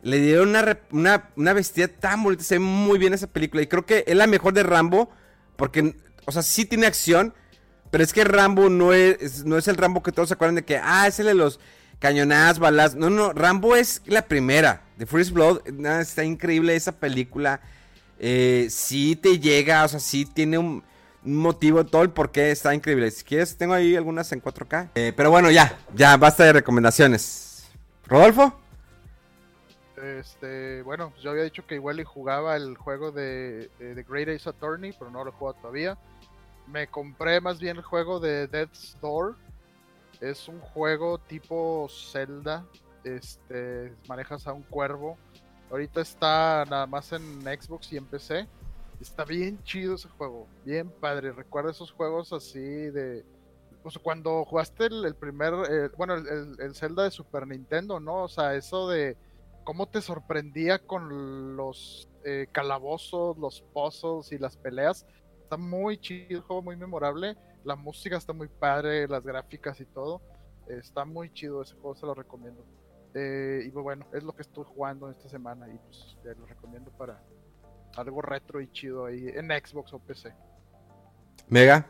[0.01, 2.43] Le dieron una, una, una vestida tan bonita.
[2.43, 3.61] Se ve muy bien esa película.
[3.61, 5.11] Y creo que es la mejor de Rambo.
[5.55, 7.35] Porque, o sea, sí tiene acción.
[7.95, 10.65] Pero es que Rambo no es, no es el Rambo que todos se acuerdan de
[10.65, 11.61] que, ah, es el de los
[11.97, 12.93] cañonadas, balas.
[12.93, 14.81] No, no, Rambo es la primera.
[14.97, 15.69] The First Blood.
[15.71, 17.61] nada, está increíble esa película.
[18.19, 20.83] Eh, sí te llega, o sea, sí tiene un,
[21.23, 23.09] motivo, todo el por qué está increíble.
[23.11, 24.89] Si quieres, tengo ahí algunas en 4K.
[24.95, 27.65] Eh, pero bueno, ya, ya, basta de recomendaciones.
[28.07, 28.59] ¿Rodolfo?
[30.03, 34.27] Este, bueno, yo había dicho que igual y jugaba el juego de, de The Great
[34.27, 35.97] Ace Attorney, pero no lo he jugado todavía.
[36.67, 39.35] Me compré más bien el juego de Death's Door.
[40.19, 42.65] Es un juego tipo Zelda.
[43.03, 45.17] Este, manejas a un cuervo.
[45.69, 48.47] Ahorita está nada más en Xbox y en PC.
[48.99, 51.31] Está bien chido ese juego, bien padre.
[51.33, 53.25] Recuerda esos juegos así de.
[53.83, 55.53] Pues cuando jugaste el, primer.
[55.69, 58.23] eh, bueno, el, el- el Zelda de Super Nintendo, ¿no?
[58.23, 59.15] O sea, eso de
[59.63, 65.05] cómo te sorprendía con los eh, calabozos, los puzzles y las peleas.
[65.45, 67.37] Está muy chido el juego, muy memorable.
[67.63, 70.19] La música está muy padre, las gráficas y todo.
[70.67, 72.65] Eh, está muy chido ese juego, se lo recomiendo.
[73.13, 76.47] Eh, y pues bueno, es lo que estoy jugando esta semana y pues te lo
[76.47, 77.21] recomiendo para
[77.95, 80.33] algo retro y chido ahí en Xbox o PC.
[81.47, 81.85] Mega.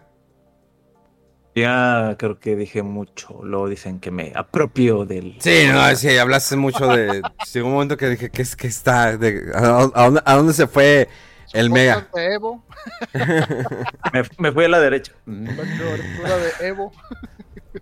[1.56, 3.40] Ya creo que dije mucho.
[3.42, 5.38] Luego dicen que me apropio del.
[5.40, 7.22] Sí, no, sí, hablaste mucho de.
[7.54, 9.16] Llegó un momento que dije que es que está.
[9.16, 11.08] de- a, a dónde, a dónde se fue
[11.54, 11.96] el Mega?
[11.96, 12.64] Podcast de Evo,
[14.14, 15.12] Me, me fui a la derecha.
[15.26, 16.92] de Evo.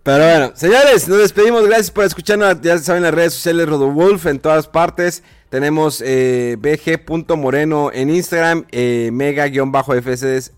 [0.02, 1.66] Pero bueno, señores, nos despedimos.
[1.66, 2.62] Gracias por escucharnos.
[2.62, 5.24] Ya saben las redes sociales Rodowolf en todas partes.
[5.50, 10.52] Tenemos eh, bg.moreno en Instagram, eh, mega-fdc.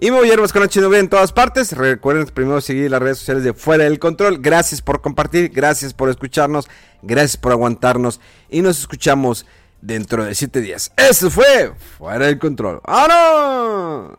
[0.00, 1.72] Y me voy a ir con HNV en todas partes.
[1.72, 4.38] Recuerden primero seguir las redes sociales de Fuera del Control.
[4.40, 6.68] Gracias por compartir, gracias por escucharnos,
[7.02, 8.20] gracias por aguantarnos.
[8.48, 9.44] Y nos escuchamos
[9.80, 10.92] dentro de 7 días.
[10.96, 12.80] Eso fue Fuera del Control.
[12.86, 14.18] ¡Vámonos!